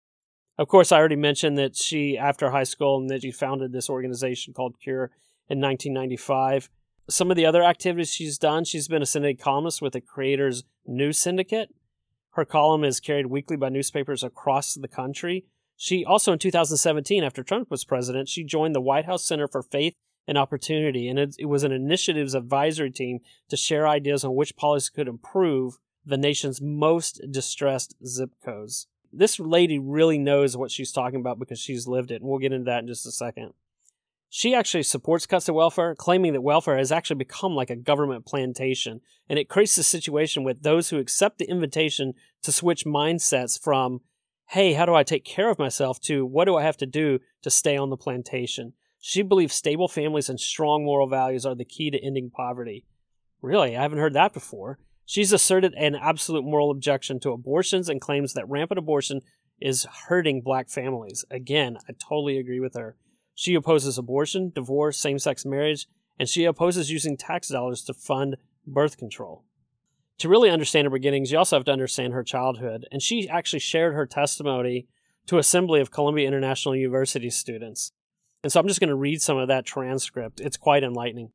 Of 0.59 0.67
course, 0.67 0.91
I 0.91 0.99
already 0.99 1.15
mentioned 1.15 1.57
that 1.57 1.77
she, 1.77 2.19
after 2.19 2.51
high 2.51 2.65
school, 2.65 2.99
and 2.99 3.09
that 3.11 3.23
she 3.23 3.31
founded 3.31 3.71
this 3.71 3.89
organization 3.89 4.55
called 4.55 4.81
Cure 4.83 5.13
in 5.49 5.61
1995. 5.61 6.69
Some 7.09 7.31
of 7.31 7.37
the 7.37 7.47
other 7.47 7.63
activities 7.63 8.13
she's 8.13 8.39
done, 8.39 8.65
she's 8.65 8.89
been 8.89 9.03
a 9.03 9.07
syndicated 9.07 9.41
columnist 9.41 9.81
with 9.81 9.93
the 9.93 10.01
Creators 10.01 10.65
News 10.85 11.17
Syndicate. 11.17 11.73
Her 12.31 12.45
column 12.45 12.83
is 12.83 12.99
carried 12.99 13.27
weekly 13.27 13.57
by 13.57 13.69
newspapers 13.69 14.25
across 14.25 14.75
the 14.75 14.89
country. 14.89 15.45
She 15.77 16.05
also, 16.05 16.33
in 16.33 16.41
2017, 16.41 17.23
after 17.23 17.45
Trump 17.45 17.71
was 17.71 17.85
president, 17.85 18.29
she 18.29 18.43
joined 18.43 18.75
the 18.75 18.81
White 18.81 19.07
House 19.07 19.25
Center 19.25 19.47
for 19.47 19.63
Faith 19.63 19.95
and 20.29 20.37
Opportunity, 20.37 21.09
and 21.09 21.19
it, 21.19 21.37
it 21.39 21.47
was 21.47 21.65
an 21.65 21.73
initiatives 21.73 22.35
advisory 22.35 22.91
team 22.91 23.21
to 23.49 23.57
share 23.57 23.89
ideas 23.89 24.25
on 24.25 24.35
which 24.35 24.57
policies 24.57 24.91
could 24.91 25.09
improve 25.09 25.79
the 26.05 26.19
nation's 26.19 26.61
most 26.61 27.23
distressed 27.31 27.95
zip 28.07 28.31
codes. 28.45 28.87
This 29.11 29.41
lady 29.41 29.79
really 29.79 30.19
knows 30.19 30.55
what 30.55 30.71
she's 30.71 30.93
talking 30.93 31.21
about 31.21 31.39
because 31.39 31.59
she's 31.59 31.89
lived 31.89 32.11
it, 32.11 32.21
and 32.21 32.25
we'll 32.25 32.39
get 32.39 32.53
into 32.53 32.67
that 32.67 32.81
in 32.81 32.87
just 32.87 33.07
a 33.07 33.11
second. 33.11 33.55
She 34.29 34.55
actually 34.55 34.83
supports 34.83 35.25
cuts 35.25 35.47
to 35.47 35.55
welfare, 35.55 35.95
claiming 35.95 36.35
that 36.35 36.43
welfare 36.43 36.77
has 36.77 36.93
actually 36.93 37.17
become 37.17 37.55
like 37.55 37.71
a 37.71 37.77
government 37.77 38.27
plantation, 38.27 39.01
and 39.31 39.39
it 39.39 39.49
creates 39.49 39.79
a 39.79 39.83
situation 39.83 40.45
with 40.45 40.63
those 40.63 40.91
who 40.91 40.99
accept 40.99 41.39
the 41.39 41.49
invitation 41.49 42.13
to 42.43 42.53
switch 42.53 42.85
mindsets 42.85 43.59
from, 43.59 44.03
hey, 44.49 44.75
how 44.75 44.85
do 44.85 44.95
I 44.95 45.05
take 45.05 45.25
care 45.25 45.51
of 45.51 45.59
myself, 45.59 45.99
to 46.03 46.27
what 46.27 46.45
do 46.45 46.57
I 46.57 46.65
have 46.65 46.77
to 46.77 46.87
do 46.87 47.21
to 47.41 47.51
stay 47.51 47.79
on 47.79 47.89
the 47.89 47.97
plantation. 47.97 48.75
She 49.01 49.23
believes 49.23 49.55
stable 49.55 49.89
families 49.89 50.29
and 50.29 50.41
strong 50.41 50.85
moral 50.85 51.09
values 51.09 51.47
are 51.47 51.55
the 51.55 51.65
key 51.65 51.91
to 51.91 52.05
ending 52.05 52.31
poverty. 52.31 52.85
Really, 53.41 53.77
I 53.77 53.83
haven't 53.83 53.99
heard 53.99 54.15
that 54.15 54.33
before. 54.33 54.79
She's 55.05 55.33
asserted 55.33 55.75
an 55.75 55.95
absolute 55.95 56.45
moral 56.45 56.71
objection 56.71 57.21
to 57.21 57.31
abortions 57.31 57.89
and 57.89 58.01
claims 58.01 58.35
that 58.35 58.49
rampant 58.49 58.79
abortion 58.79 59.23
is 59.61 59.87
hurting 60.09 60.43
black 60.43 60.69
families. 60.69 61.25
Again, 61.31 61.79
I 61.89 61.93
totally 61.93 62.39
agree 62.39 62.61
with 62.61 62.75
her. 62.75 62.97
She 63.35 63.55
opposes 63.55 63.99
abortion, 63.99 64.53
divorce, 64.55 64.99
same 64.99 65.19
sex 65.19 65.45
marriage, 65.45 65.87
and 66.19 66.29
she 66.29 66.45
opposes 66.45 66.91
using 66.91 67.17
tax 67.17 67.49
dollars 67.49 67.83
to 67.85 67.95
fund 67.95 68.37
birth 68.67 68.97
control. 68.97 69.45
To 70.19 70.29
really 70.29 70.51
understand 70.51 70.87
her 70.87 70.91
beginnings, 70.91 71.31
you 71.31 71.39
also 71.39 71.57
have 71.57 71.65
to 71.67 71.73
understand 71.73 72.13
her 72.13 72.25
childhood, 72.25 72.87
and 72.91 73.01
she 73.01 73.29
actually 73.29 73.61
shared 73.61 73.95
her 73.95 74.07
testimony 74.07 74.89
to 75.27 75.39
Assembly 75.39 75.81
of 75.81 75.93
Columbia 75.93 76.27
International 76.27 76.75
University 76.75 77.31
students. 77.31 77.93
And 78.43 78.53
so 78.53 78.61
I'm 78.61 78.69
just 78.69 78.81
going 78.81 78.89
to 78.89 78.95
read 78.95 79.21
some 79.21 79.37
of 79.37 79.49
that 79.49 79.67
transcript. 79.67 80.41
It's 80.41 80.57
quite 80.57 80.85
enlightening. 80.85 81.33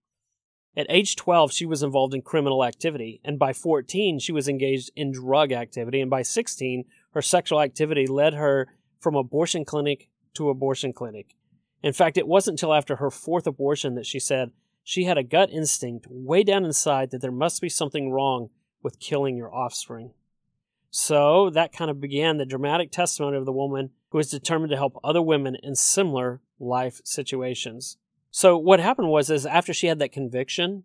At 0.76 0.88
age 0.90 1.16
12, 1.16 1.54
she 1.54 1.66
was 1.66 1.84
involved 1.84 2.16
in 2.16 2.24
criminal 2.24 2.64
activity, 2.64 3.22
and 3.24 3.38
by 3.38 3.54
14, 3.54 4.20
she 4.20 4.32
was 4.32 4.48
engaged 4.48 4.90
in 4.96 5.12
drug 5.12 5.52
activity, 5.52 6.02
and 6.02 6.10
by 6.10 6.24
16, 6.24 6.86
her 7.12 7.22
sexual 7.22 7.62
activity 7.62 8.08
led 8.08 8.34
her 8.34 8.70
from 9.00 9.16
abortion 9.16 9.66
clinic 9.66 10.10
to 10.34 10.50
abortion 10.50 10.92
clinic. 10.92 11.36
In 11.84 11.94
fact, 11.94 12.18
it 12.18 12.28
wasn't 12.28 12.54
until 12.54 12.74
after 12.74 12.96
her 12.96 13.12
fourth 13.12 13.46
abortion 13.46 13.94
that 13.96 14.06
she 14.06 14.20
said 14.20 14.52
she 14.84 15.04
had 15.04 15.18
a 15.18 15.24
gut 15.24 15.50
instinct 15.52 16.08
way 16.10 16.44
down 16.44 16.66
inside 16.66 17.12
that 17.12 17.22
there 17.22 17.32
must 17.32 17.62
be 17.62 17.70
something 17.70 18.12
wrong 18.12 18.50
with 18.82 19.00
killing 19.00 19.38
your 19.38 19.54
offspring. 19.54 20.12
So 20.90 21.50
that 21.52 21.74
kind 21.74 21.92
of 21.92 22.02
began 22.02 22.38
the 22.38 22.46
dramatic 22.46 22.92
testimony 22.92 23.38
of 23.38 23.46
the 23.46 23.52
woman 23.52 23.92
who 24.10 24.18
was 24.18 24.30
determined 24.30 24.72
to 24.72 24.78
help 24.78 25.00
other 25.04 25.22
women 25.22 25.58
in 25.62 25.76
similar 25.76 26.42
life 26.60 27.02
situations. 27.04 27.98
So 28.32 28.58
what 28.58 28.80
happened 28.80 29.10
was 29.10 29.30
is 29.30 29.46
after 29.46 29.74
she 29.74 29.88
had 29.88 30.00
that 30.00 30.12
conviction, 30.12 30.84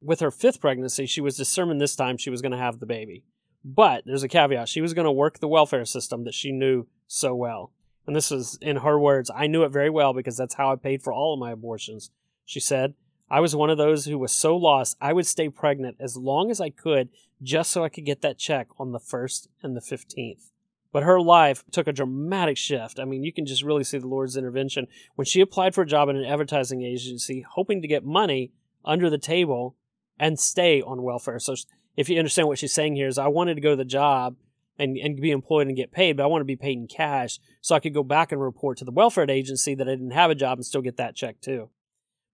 with 0.00 0.20
her 0.20 0.30
fifth 0.30 0.60
pregnancy, 0.60 1.06
she 1.06 1.20
was 1.20 1.36
determined 1.36 1.80
this 1.80 1.96
time 1.96 2.16
she 2.16 2.30
was 2.30 2.42
going 2.42 2.52
to 2.52 2.58
have 2.58 2.80
the 2.80 2.86
baby. 2.86 3.24
But 3.64 4.02
there's 4.04 4.24
a 4.24 4.28
caveat. 4.28 4.68
She 4.68 4.80
was 4.80 4.94
going 4.94 5.04
to 5.04 5.12
work 5.12 5.38
the 5.38 5.48
welfare 5.48 5.84
system 5.84 6.24
that 6.24 6.34
she 6.34 6.50
knew 6.50 6.86
so 7.06 7.34
well. 7.34 7.72
And 8.06 8.16
this 8.16 8.32
is 8.32 8.58
in 8.60 8.78
her 8.78 8.98
words, 8.98 9.30
I 9.34 9.46
knew 9.46 9.62
it 9.62 9.70
very 9.70 9.90
well 9.90 10.12
because 10.12 10.36
that's 10.36 10.54
how 10.54 10.72
I 10.72 10.76
paid 10.76 11.02
for 11.02 11.12
all 11.12 11.34
of 11.34 11.40
my 11.40 11.52
abortions. 11.52 12.10
She 12.44 12.58
said, 12.58 12.94
I 13.30 13.40
was 13.40 13.54
one 13.54 13.70
of 13.70 13.78
those 13.78 14.04
who 14.04 14.18
was 14.18 14.32
so 14.32 14.56
lost 14.56 14.96
I 15.00 15.12
would 15.12 15.26
stay 15.26 15.48
pregnant 15.48 15.96
as 16.00 16.16
long 16.16 16.50
as 16.50 16.60
I 16.60 16.70
could 16.70 17.08
just 17.40 17.70
so 17.70 17.84
I 17.84 17.88
could 17.88 18.04
get 18.04 18.20
that 18.22 18.38
check 18.38 18.68
on 18.78 18.92
the 18.92 18.98
1st 18.98 19.48
and 19.62 19.76
the 19.76 19.80
15th. 19.80 20.50
But 20.92 21.04
her 21.04 21.20
life 21.20 21.64
took 21.70 21.88
a 21.88 21.92
dramatic 21.92 22.58
shift. 22.58 23.00
I 23.00 23.04
mean, 23.04 23.24
you 23.24 23.32
can 23.32 23.46
just 23.46 23.62
really 23.62 23.84
see 23.84 23.98
the 23.98 24.06
Lord's 24.06 24.36
intervention. 24.36 24.86
When 25.14 25.24
she 25.24 25.40
applied 25.40 25.74
for 25.74 25.82
a 25.82 25.86
job 25.86 26.08
in 26.10 26.16
an 26.16 26.24
advertising 26.24 26.82
agency, 26.82 27.44
hoping 27.48 27.80
to 27.80 27.88
get 27.88 28.04
money 28.04 28.52
under 28.84 29.08
the 29.08 29.18
table 29.18 29.76
and 30.18 30.38
stay 30.38 30.82
on 30.82 31.02
welfare. 31.02 31.38
So, 31.38 31.54
if 31.96 32.08
you 32.08 32.18
understand 32.18 32.48
what 32.48 32.58
she's 32.58 32.72
saying 32.72 32.96
here, 32.96 33.08
is 33.08 33.18
I 33.18 33.28
wanted 33.28 33.54
to 33.54 33.60
go 33.60 33.70
to 33.70 33.76
the 33.76 33.84
job 33.84 34.36
and, 34.78 34.96
and 34.96 35.20
be 35.20 35.30
employed 35.30 35.66
and 35.66 35.76
get 35.76 35.92
paid, 35.92 36.16
but 36.16 36.24
I 36.24 36.26
want 36.26 36.40
to 36.40 36.46
be 36.46 36.56
paid 36.56 36.78
in 36.78 36.86
cash 36.86 37.38
so 37.60 37.74
I 37.74 37.80
could 37.80 37.94
go 37.94 38.02
back 38.02 38.32
and 38.32 38.40
report 38.40 38.78
to 38.78 38.84
the 38.84 38.90
welfare 38.90 39.30
agency 39.30 39.74
that 39.74 39.88
I 39.88 39.92
didn't 39.92 40.12
have 40.12 40.30
a 40.30 40.34
job 40.34 40.58
and 40.58 40.66
still 40.66 40.80
get 40.80 40.96
that 40.96 41.14
check 41.14 41.40
too. 41.40 41.70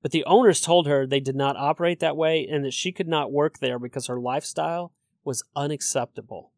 But 0.02 0.12
the 0.12 0.24
owners 0.24 0.60
told 0.60 0.86
her 0.86 1.06
they 1.06 1.20
did 1.20 1.34
not 1.34 1.56
operate 1.56 2.00
that 2.00 2.16
way 2.16 2.46
and 2.46 2.64
that 2.64 2.72
she 2.72 2.92
could 2.92 3.08
not 3.08 3.32
work 3.32 3.58
there 3.58 3.78
because 3.78 4.06
her 4.06 4.20
lifestyle 4.20 4.92
was 5.24 5.42
unacceptable. 5.56 6.52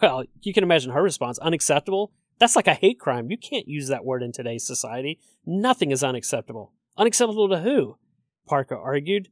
Well, 0.00 0.24
you 0.42 0.52
can 0.52 0.64
imagine 0.64 0.92
her 0.92 1.02
response 1.02 1.38
unacceptable? 1.38 2.12
That's 2.38 2.56
like 2.56 2.66
a 2.66 2.74
hate 2.74 2.98
crime. 2.98 3.30
You 3.30 3.36
can't 3.36 3.68
use 3.68 3.88
that 3.88 4.04
word 4.04 4.22
in 4.22 4.32
today's 4.32 4.66
society. 4.66 5.18
Nothing 5.44 5.90
is 5.90 6.02
unacceptable. 6.02 6.72
Unacceptable 6.96 7.48
to 7.48 7.60
who? 7.60 7.98
Parker 8.46 8.76
argued. 8.76 9.28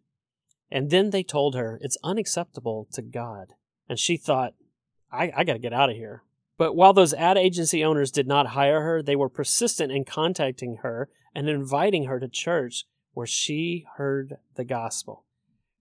And 0.70 0.90
then 0.90 1.10
they 1.10 1.22
told 1.22 1.54
her 1.54 1.78
it's 1.80 1.96
unacceptable 2.04 2.88
to 2.92 3.02
God. 3.02 3.54
And 3.88 3.98
she 3.98 4.16
thought, 4.16 4.54
I, 5.10 5.32
I 5.34 5.44
got 5.44 5.54
to 5.54 5.58
get 5.58 5.72
out 5.72 5.90
of 5.90 5.96
here. 5.96 6.22
But 6.58 6.74
while 6.74 6.92
those 6.92 7.14
ad 7.14 7.38
agency 7.38 7.84
owners 7.84 8.10
did 8.10 8.26
not 8.26 8.48
hire 8.48 8.82
her, 8.82 9.02
they 9.02 9.16
were 9.16 9.28
persistent 9.28 9.92
in 9.92 10.04
contacting 10.04 10.78
her 10.82 11.08
and 11.34 11.48
inviting 11.48 12.04
her 12.04 12.18
to 12.20 12.28
church 12.28 12.84
where 13.12 13.26
she 13.26 13.86
heard 13.96 14.36
the 14.56 14.64
gospel. 14.64 15.24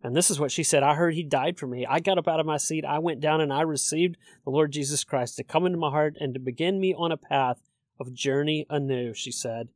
And 0.04 0.16
this 0.16 0.30
is 0.30 0.40
what 0.40 0.52
she 0.52 0.64
said 0.64 0.84
I 0.84 0.96
heard 0.96 1.16
he 1.16 1.24
died 1.24 1.58
for 1.58 1.68
me. 1.68 1.86
I 1.86 2.00
got 2.00 2.18
up 2.18 2.28
out 2.28 2.40
of 2.40 2.46
my 2.46 2.58
seat. 2.58 2.86
I 2.86 3.00
went 3.00 3.20
down 3.20 3.42
and 3.42 3.52
I 3.52 3.62
received 3.62 4.18
the 4.46 4.52
Lord 4.52 4.72
Jesus 4.72 5.04
Christ 5.04 5.36
to 5.38 5.44
come 5.44 5.66
into 5.66 5.78
my 5.78 5.90
heart 5.90 6.16
and 6.20 6.34
to 6.34 6.40
begin 6.40 6.80
me 6.80 6.94
on 6.94 7.12
a 7.12 7.18
path 7.18 7.62
of 8.00 8.14
journey 8.14 8.66
anew, 8.70 9.14
she 9.14 9.32
said. 9.32 9.70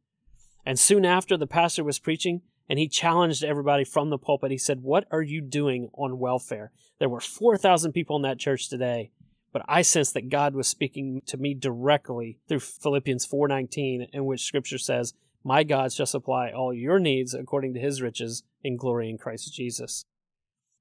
And 0.66 0.80
soon 0.80 1.06
after, 1.06 1.38
the 1.38 1.48
pastor 1.48 1.84
was 1.84 2.00
preaching 2.00 2.42
and 2.70 2.78
he 2.78 2.88
challenged 2.88 3.44
everybody 3.44 3.84
from 3.84 4.10
the 4.10 4.18
pulpit. 4.18 4.52
He 4.52 4.58
said, 4.58 4.82
What 4.82 5.06
are 5.12 5.22
you 5.22 5.42
doing 5.42 5.90
on 5.94 6.20
welfare? 6.20 6.72
There 7.00 7.10
were 7.10 7.20
4,000 7.20 7.92
people 7.92 8.16
in 8.16 8.22
that 8.22 8.40
church 8.40 8.70
today, 8.70 9.12
but 9.52 9.64
I 9.68 9.82
sensed 9.82 10.14
that 10.14 10.30
God 10.30 10.56
was 10.56 10.68
speaking 10.68 11.22
to 11.26 11.38
me 11.38 11.54
directly 11.54 12.38
through 12.48 12.60
Philippians 12.60 13.26
4:19 13.26 14.08
in 14.14 14.26
which 14.26 14.44
scripture 14.44 14.78
says, 14.78 15.14
"My 15.44 15.64
God 15.64 15.92
shall 15.92 16.06
supply 16.06 16.52
all 16.52 16.74
your 16.74 17.00
needs 17.00 17.34
according 17.34 17.74
to 17.74 17.80
his 17.80 18.02
riches 18.02 18.44
in 18.64 18.78
glory 18.78 19.10
in 19.10 19.18
Christ 19.18 19.54
Jesus." 19.54 20.06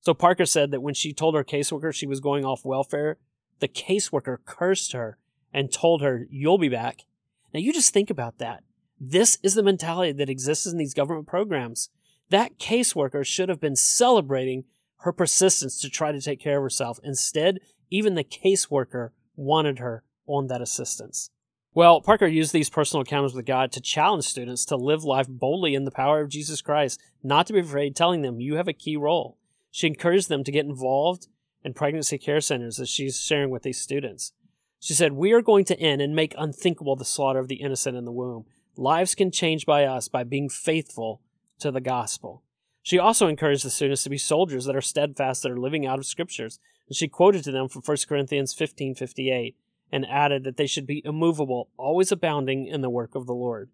So 0.00 0.14
Parker 0.14 0.46
said 0.46 0.70
that 0.70 0.82
when 0.82 0.94
she 0.94 1.12
told 1.12 1.34
her 1.34 1.44
caseworker 1.44 1.94
she 1.94 2.06
was 2.06 2.20
going 2.20 2.44
off 2.44 2.64
welfare, 2.64 3.18
the 3.60 3.68
caseworker 3.68 4.38
cursed 4.44 4.92
her 4.92 5.18
and 5.52 5.72
told 5.72 6.02
her, 6.02 6.26
You'll 6.30 6.58
be 6.58 6.68
back. 6.68 7.04
Now 7.52 7.60
you 7.60 7.72
just 7.72 7.92
think 7.92 8.10
about 8.10 8.38
that. 8.38 8.62
This 8.98 9.38
is 9.42 9.54
the 9.54 9.62
mentality 9.62 10.12
that 10.12 10.30
exists 10.30 10.66
in 10.66 10.76
these 10.76 10.94
government 10.94 11.26
programs. 11.26 11.90
That 12.30 12.58
caseworker 12.58 13.24
should 13.24 13.48
have 13.48 13.60
been 13.60 13.76
celebrating 13.76 14.64
her 14.98 15.12
persistence 15.12 15.80
to 15.80 15.88
try 15.88 16.12
to 16.12 16.20
take 16.20 16.40
care 16.40 16.58
of 16.58 16.62
herself. 16.62 17.00
Instead, 17.02 17.58
even 17.90 18.14
the 18.14 18.24
caseworker 18.24 19.10
wanted 19.36 19.78
her 19.78 20.04
on 20.26 20.46
that 20.46 20.62
assistance. 20.62 21.30
Well, 21.72 22.00
Parker 22.00 22.26
used 22.26 22.52
these 22.52 22.68
personal 22.68 23.00
encounters 23.00 23.34
with 23.34 23.46
God 23.46 23.72
to 23.72 23.80
challenge 23.80 24.24
students 24.24 24.64
to 24.66 24.76
live 24.76 25.04
life 25.04 25.28
boldly 25.28 25.74
in 25.74 25.84
the 25.84 25.90
power 25.90 26.20
of 26.20 26.28
Jesus 26.28 26.60
Christ, 26.60 27.00
not 27.22 27.46
to 27.46 27.52
be 27.52 27.60
afraid, 27.60 27.94
telling 27.94 28.22
them 28.22 28.40
you 28.40 28.56
have 28.56 28.68
a 28.68 28.72
key 28.72 28.96
role. 28.96 29.38
She 29.70 29.86
encouraged 29.86 30.28
them 30.28 30.44
to 30.44 30.52
get 30.52 30.66
involved 30.66 31.28
in 31.64 31.74
pregnancy 31.74 32.18
care 32.18 32.40
centers 32.40 32.80
as 32.80 32.88
she's 32.88 33.20
sharing 33.20 33.50
with 33.50 33.62
these 33.62 33.80
students. 33.80 34.32
She 34.78 34.94
said, 34.94 35.12
We 35.12 35.32
are 35.32 35.42
going 35.42 35.64
to 35.66 35.78
end 35.78 36.00
and 36.00 36.14
make 36.14 36.34
unthinkable 36.38 36.96
the 36.96 37.04
slaughter 37.04 37.38
of 37.38 37.48
the 37.48 37.56
innocent 37.56 37.96
in 37.96 38.04
the 38.04 38.12
womb. 38.12 38.46
Lives 38.76 39.14
can 39.14 39.30
change 39.30 39.66
by 39.66 39.84
us 39.84 40.08
by 40.08 40.24
being 40.24 40.48
faithful 40.48 41.20
to 41.58 41.70
the 41.70 41.80
gospel. 41.80 42.42
She 42.82 42.98
also 42.98 43.28
encouraged 43.28 43.64
the 43.64 43.70
students 43.70 44.02
to 44.04 44.10
be 44.10 44.16
soldiers 44.16 44.64
that 44.64 44.76
are 44.76 44.80
steadfast, 44.80 45.42
that 45.42 45.52
are 45.52 45.60
living 45.60 45.86
out 45.86 45.98
of 45.98 46.06
scriptures. 46.06 46.58
And 46.88 46.96
she 46.96 47.08
quoted 47.08 47.44
to 47.44 47.52
them 47.52 47.68
from 47.68 47.82
1 47.84 47.96
Corinthians 48.08 48.54
15 48.54 48.94
58 48.94 49.54
and 49.92 50.06
added 50.06 50.44
that 50.44 50.56
they 50.56 50.66
should 50.66 50.86
be 50.86 51.02
immovable, 51.04 51.68
always 51.76 52.10
abounding 52.10 52.66
in 52.66 52.80
the 52.80 52.90
work 52.90 53.14
of 53.14 53.26
the 53.26 53.34
Lord. 53.34 53.70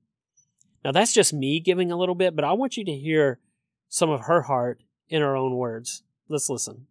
Now, 0.84 0.92
that's 0.92 1.12
just 1.12 1.32
me 1.32 1.60
giving 1.60 1.92
a 1.92 1.96
little 1.96 2.14
bit, 2.14 2.34
but 2.34 2.44
I 2.44 2.52
want 2.52 2.76
you 2.76 2.84
to 2.84 2.92
hear 2.92 3.38
some 3.88 4.10
of 4.10 4.22
her 4.22 4.42
heart 4.42 4.80
in 5.08 5.22
our 5.22 5.36
own 5.36 5.56
words. 5.56 6.02
Let's 6.28 6.48
listen. 6.48 6.86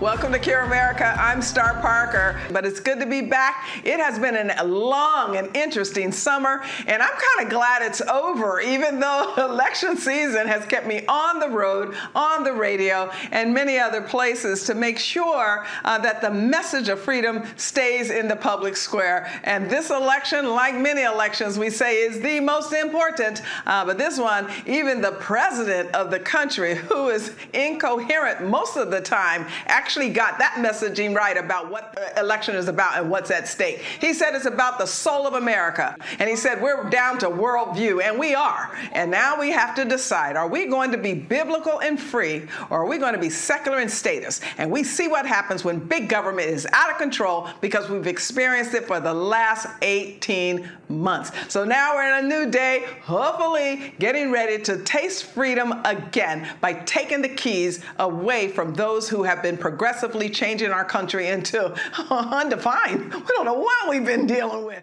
Welcome 0.00 0.32
to 0.32 0.40
Care 0.40 0.64
America. 0.64 1.14
I'm 1.16 1.40
Star 1.40 1.80
Parker, 1.80 2.40
but 2.50 2.66
it's 2.66 2.80
good 2.80 2.98
to 2.98 3.06
be 3.06 3.20
back. 3.20 3.68
It 3.84 4.00
has 4.00 4.18
been 4.18 4.50
a 4.50 4.64
long 4.64 5.36
and 5.36 5.56
interesting 5.56 6.10
summer, 6.10 6.64
and 6.88 7.00
I'm 7.00 7.12
kind 7.12 7.46
of 7.46 7.50
glad 7.50 7.82
it's 7.82 8.00
over, 8.00 8.60
even 8.60 8.98
though 8.98 9.32
election 9.38 9.96
season 9.96 10.48
has 10.48 10.66
kept 10.66 10.88
me 10.88 11.06
on 11.06 11.38
the 11.38 11.48
road, 11.48 11.94
on 12.16 12.42
the 12.42 12.52
radio, 12.52 13.12
and 13.30 13.54
many 13.54 13.78
other 13.78 14.02
places 14.02 14.64
to 14.64 14.74
make 14.74 14.98
sure 14.98 15.64
uh, 15.84 15.98
that 15.98 16.20
the 16.20 16.30
message 16.32 16.88
of 16.88 16.98
freedom 16.98 17.44
stays 17.56 18.10
in 18.10 18.26
the 18.26 18.36
public 18.36 18.76
square. 18.76 19.30
And 19.44 19.70
this 19.70 19.90
election, 19.90 20.50
like 20.50 20.74
many 20.74 21.02
elections, 21.02 21.60
we 21.60 21.70
say 21.70 21.98
is 21.98 22.20
the 22.20 22.40
most 22.40 22.72
important, 22.72 23.42
uh, 23.66 23.84
but 23.84 23.98
this 23.98 24.18
one, 24.18 24.50
even 24.66 25.00
the 25.00 25.12
president 25.12 25.94
of 25.94 26.10
the 26.10 26.18
country, 26.18 26.74
who 26.74 27.10
is 27.10 27.36
incoherent 27.52 28.48
most 28.48 28.76
of 28.76 28.90
the 28.90 29.00
time, 29.00 29.46
actually 29.66 29.81
got 30.10 30.38
that 30.38 30.54
messaging 30.54 31.14
right 31.14 31.36
about 31.36 31.70
what 31.70 31.94
the 31.94 32.20
election 32.20 32.56
is 32.56 32.68
about 32.68 32.98
and 32.98 33.10
what's 33.10 33.30
at 33.30 33.48
stake. 33.48 33.80
He 34.00 34.12
said 34.12 34.34
it's 34.34 34.46
about 34.46 34.78
the 34.78 34.86
soul 34.86 35.26
of 35.26 35.34
America. 35.34 35.96
And 36.18 36.28
he 36.28 36.36
said 36.36 36.62
we're 36.62 36.88
down 36.90 37.18
to 37.18 37.28
worldview, 37.28 38.02
and 38.02 38.18
we 38.18 38.34
are. 38.34 38.76
And 38.92 39.10
now 39.10 39.38
we 39.38 39.50
have 39.50 39.74
to 39.76 39.84
decide 39.84 40.36
are 40.36 40.48
we 40.48 40.66
going 40.66 40.92
to 40.92 40.98
be 40.98 41.14
biblical 41.14 41.80
and 41.80 42.00
free, 42.00 42.48
or 42.70 42.82
are 42.82 42.86
we 42.86 42.98
going 42.98 43.14
to 43.14 43.20
be 43.20 43.30
secular 43.30 43.80
in 43.80 43.88
status? 43.88 44.40
And 44.58 44.70
we 44.70 44.84
see 44.84 45.08
what 45.08 45.26
happens 45.26 45.64
when 45.64 45.78
big 45.78 46.08
government 46.08 46.48
is 46.48 46.66
out 46.72 46.90
of 46.90 46.98
control 46.98 47.48
because 47.60 47.88
we've 47.88 48.06
experienced 48.06 48.74
it 48.74 48.86
for 48.86 49.00
the 49.00 49.12
last 49.12 49.66
18 49.82 50.68
months. 50.88 51.32
So 51.48 51.64
now 51.64 51.94
we're 51.94 52.18
in 52.18 52.24
a 52.24 52.28
new 52.28 52.50
day, 52.50 52.86
hopefully 53.02 53.94
getting 53.98 54.30
ready 54.30 54.62
to 54.64 54.78
taste 54.84 55.24
freedom 55.24 55.80
again 55.84 56.48
by 56.60 56.74
taking 56.74 57.22
the 57.22 57.28
keys 57.28 57.84
away 57.98 58.48
from 58.48 58.74
those 58.74 59.08
who 59.08 59.22
have 59.22 59.42
been 59.42 59.56
progressively 59.72 60.28
changing 60.28 60.70
our 60.70 60.84
country 60.84 61.28
into 61.28 61.74
undefined. 62.10 63.14
We 63.14 63.20
don't 63.28 63.46
know 63.46 63.54
what 63.54 63.88
we've 63.88 64.04
been 64.04 64.26
dealing 64.26 64.66
with. 64.66 64.82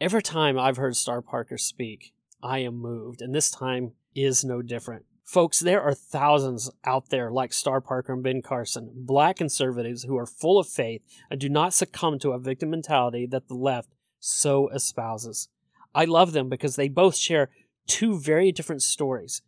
Every 0.00 0.20
time 0.20 0.58
I've 0.58 0.78
heard 0.78 0.96
Star 0.96 1.22
Parker 1.22 1.56
speak, 1.56 2.12
I 2.42 2.58
am 2.58 2.74
moved, 2.74 3.22
and 3.22 3.32
this 3.32 3.52
time 3.52 3.92
is 4.16 4.44
no 4.44 4.62
different. 4.62 5.04
Folks, 5.24 5.60
there 5.60 5.80
are 5.80 5.94
thousands 5.94 6.72
out 6.84 7.10
there 7.10 7.30
like 7.30 7.52
Star 7.52 7.80
Parker 7.80 8.14
and 8.14 8.22
Ben 8.24 8.42
Carson, 8.42 8.90
black 8.96 9.36
conservatives 9.36 10.02
who 10.02 10.18
are 10.18 10.26
full 10.26 10.58
of 10.58 10.66
faith 10.66 11.02
and 11.30 11.38
do 11.38 11.48
not 11.48 11.72
succumb 11.72 12.18
to 12.18 12.32
a 12.32 12.40
victim 12.40 12.70
mentality 12.70 13.26
that 13.26 13.46
the 13.46 13.54
left 13.54 13.90
so 14.18 14.68
espouses. 14.70 15.48
I 15.94 16.04
love 16.04 16.32
them 16.32 16.48
because 16.48 16.74
they 16.74 16.88
both 16.88 17.14
share 17.14 17.48
two 17.86 18.18
very 18.18 18.50
different 18.50 18.82
stories. 18.82 19.40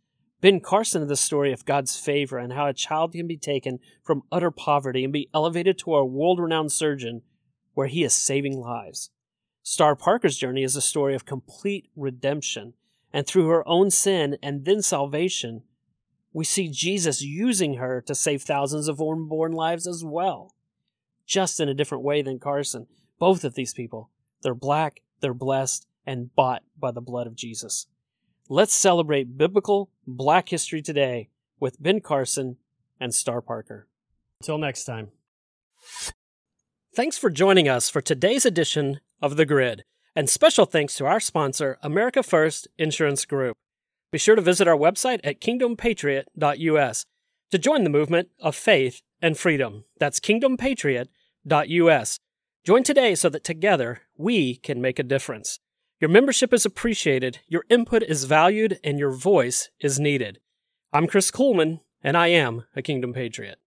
Ben 0.45 0.59
Carson 0.59 1.01
is 1.01 1.07
the 1.07 1.15
story 1.15 1.51
of 1.51 1.65
God's 1.65 1.97
favor 1.97 2.37
and 2.37 2.53
how 2.53 2.67
a 2.67 2.73
child 2.73 3.13
can 3.13 3.25
be 3.25 3.35
taken 3.35 3.79
from 4.03 4.21
utter 4.31 4.51
poverty 4.51 5.03
and 5.03 5.11
be 5.11 5.27
elevated 5.33 5.79
to 5.79 5.95
a 5.95 6.05
world 6.05 6.39
renowned 6.39 6.71
surgeon 6.71 7.23
where 7.73 7.87
he 7.87 8.03
is 8.03 8.13
saving 8.13 8.59
lives. 8.59 9.09
Star 9.63 9.95
Parker's 9.95 10.37
journey 10.37 10.61
is 10.61 10.75
a 10.75 10.81
story 10.81 11.15
of 11.15 11.25
complete 11.25 11.89
redemption, 11.95 12.73
and 13.11 13.25
through 13.25 13.47
her 13.47 13.67
own 13.67 13.89
sin 13.89 14.37
and 14.43 14.65
then 14.65 14.83
salvation, 14.83 15.63
we 16.31 16.45
see 16.45 16.69
Jesus 16.69 17.23
using 17.23 17.77
her 17.77 17.99
to 18.01 18.13
save 18.13 18.43
thousands 18.43 18.87
of 18.87 19.01
unborn 19.01 19.51
lives 19.51 19.87
as 19.87 20.03
well. 20.05 20.53
Just 21.25 21.59
in 21.59 21.69
a 21.69 21.73
different 21.73 22.03
way 22.03 22.21
than 22.21 22.37
Carson. 22.37 22.85
Both 23.17 23.45
of 23.45 23.55
these 23.55 23.73
people, 23.73 24.11
they're 24.43 24.53
black, 24.53 25.01
they're 25.21 25.33
blessed, 25.33 25.87
and 26.05 26.35
bought 26.35 26.61
by 26.77 26.91
the 26.91 27.01
blood 27.01 27.25
of 27.25 27.35
Jesus. 27.35 27.87
Let's 28.47 28.75
celebrate 28.75 29.39
biblical 29.39 29.89
Black 30.07 30.49
History 30.49 30.81
today 30.81 31.29
with 31.59 31.81
Ben 31.81 32.01
Carson 32.01 32.57
and 32.99 33.13
Star 33.13 33.41
Parker. 33.41 33.87
Until 34.41 34.57
next 34.57 34.85
time. 34.85 35.09
Thanks 36.95 37.17
for 37.17 37.29
joining 37.29 37.67
us 37.67 37.89
for 37.89 38.01
today's 38.01 38.45
edition 38.45 39.01
of 39.21 39.35
The 39.35 39.45
Grid, 39.45 39.83
and 40.15 40.29
special 40.29 40.65
thanks 40.65 40.95
to 40.95 41.05
our 41.05 41.19
sponsor, 41.19 41.77
America 41.81 42.23
First 42.23 42.67
Insurance 42.77 43.25
Group. 43.25 43.57
Be 44.11 44.17
sure 44.17 44.35
to 44.35 44.41
visit 44.41 44.67
our 44.67 44.77
website 44.77 45.19
at 45.23 45.41
kingdompatriot.us 45.41 47.05
to 47.51 47.57
join 47.57 47.83
the 47.83 47.89
movement 47.89 48.29
of 48.39 48.55
faith 48.55 49.01
and 49.21 49.37
freedom. 49.37 49.85
That's 49.99 50.19
kingdompatriot.us. 50.19 52.19
Join 52.63 52.83
today 52.83 53.15
so 53.15 53.29
that 53.29 53.43
together 53.43 54.01
we 54.17 54.55
can 54.55 54.81
make 54.81 54.99
a 54.99 55.03
difference. 55.03 55.59
Your 56.01 56.09
membership 56.09 56.53
is 56.53 56.65
appreciated, 56.65 57.39
your 57.47 57.63
input 57.69 58.03
is 58.03 58.25
valued, 58.25 58.79
and 58.83 58.99
your 58.99 59.11
voice 59.11 59.69
is 59.79 59.97
needed. 59.97 60.39
I'm 60.91 61.07
Chris 61.07 61.31
Kuhlmann, 61.31 61.79
and 62.03 62.17
I 62.17 62.27
am 62.27 62.65
a 62.75 62.81
Kingdom 62.81 63.13
Patriot. 63.13 63.59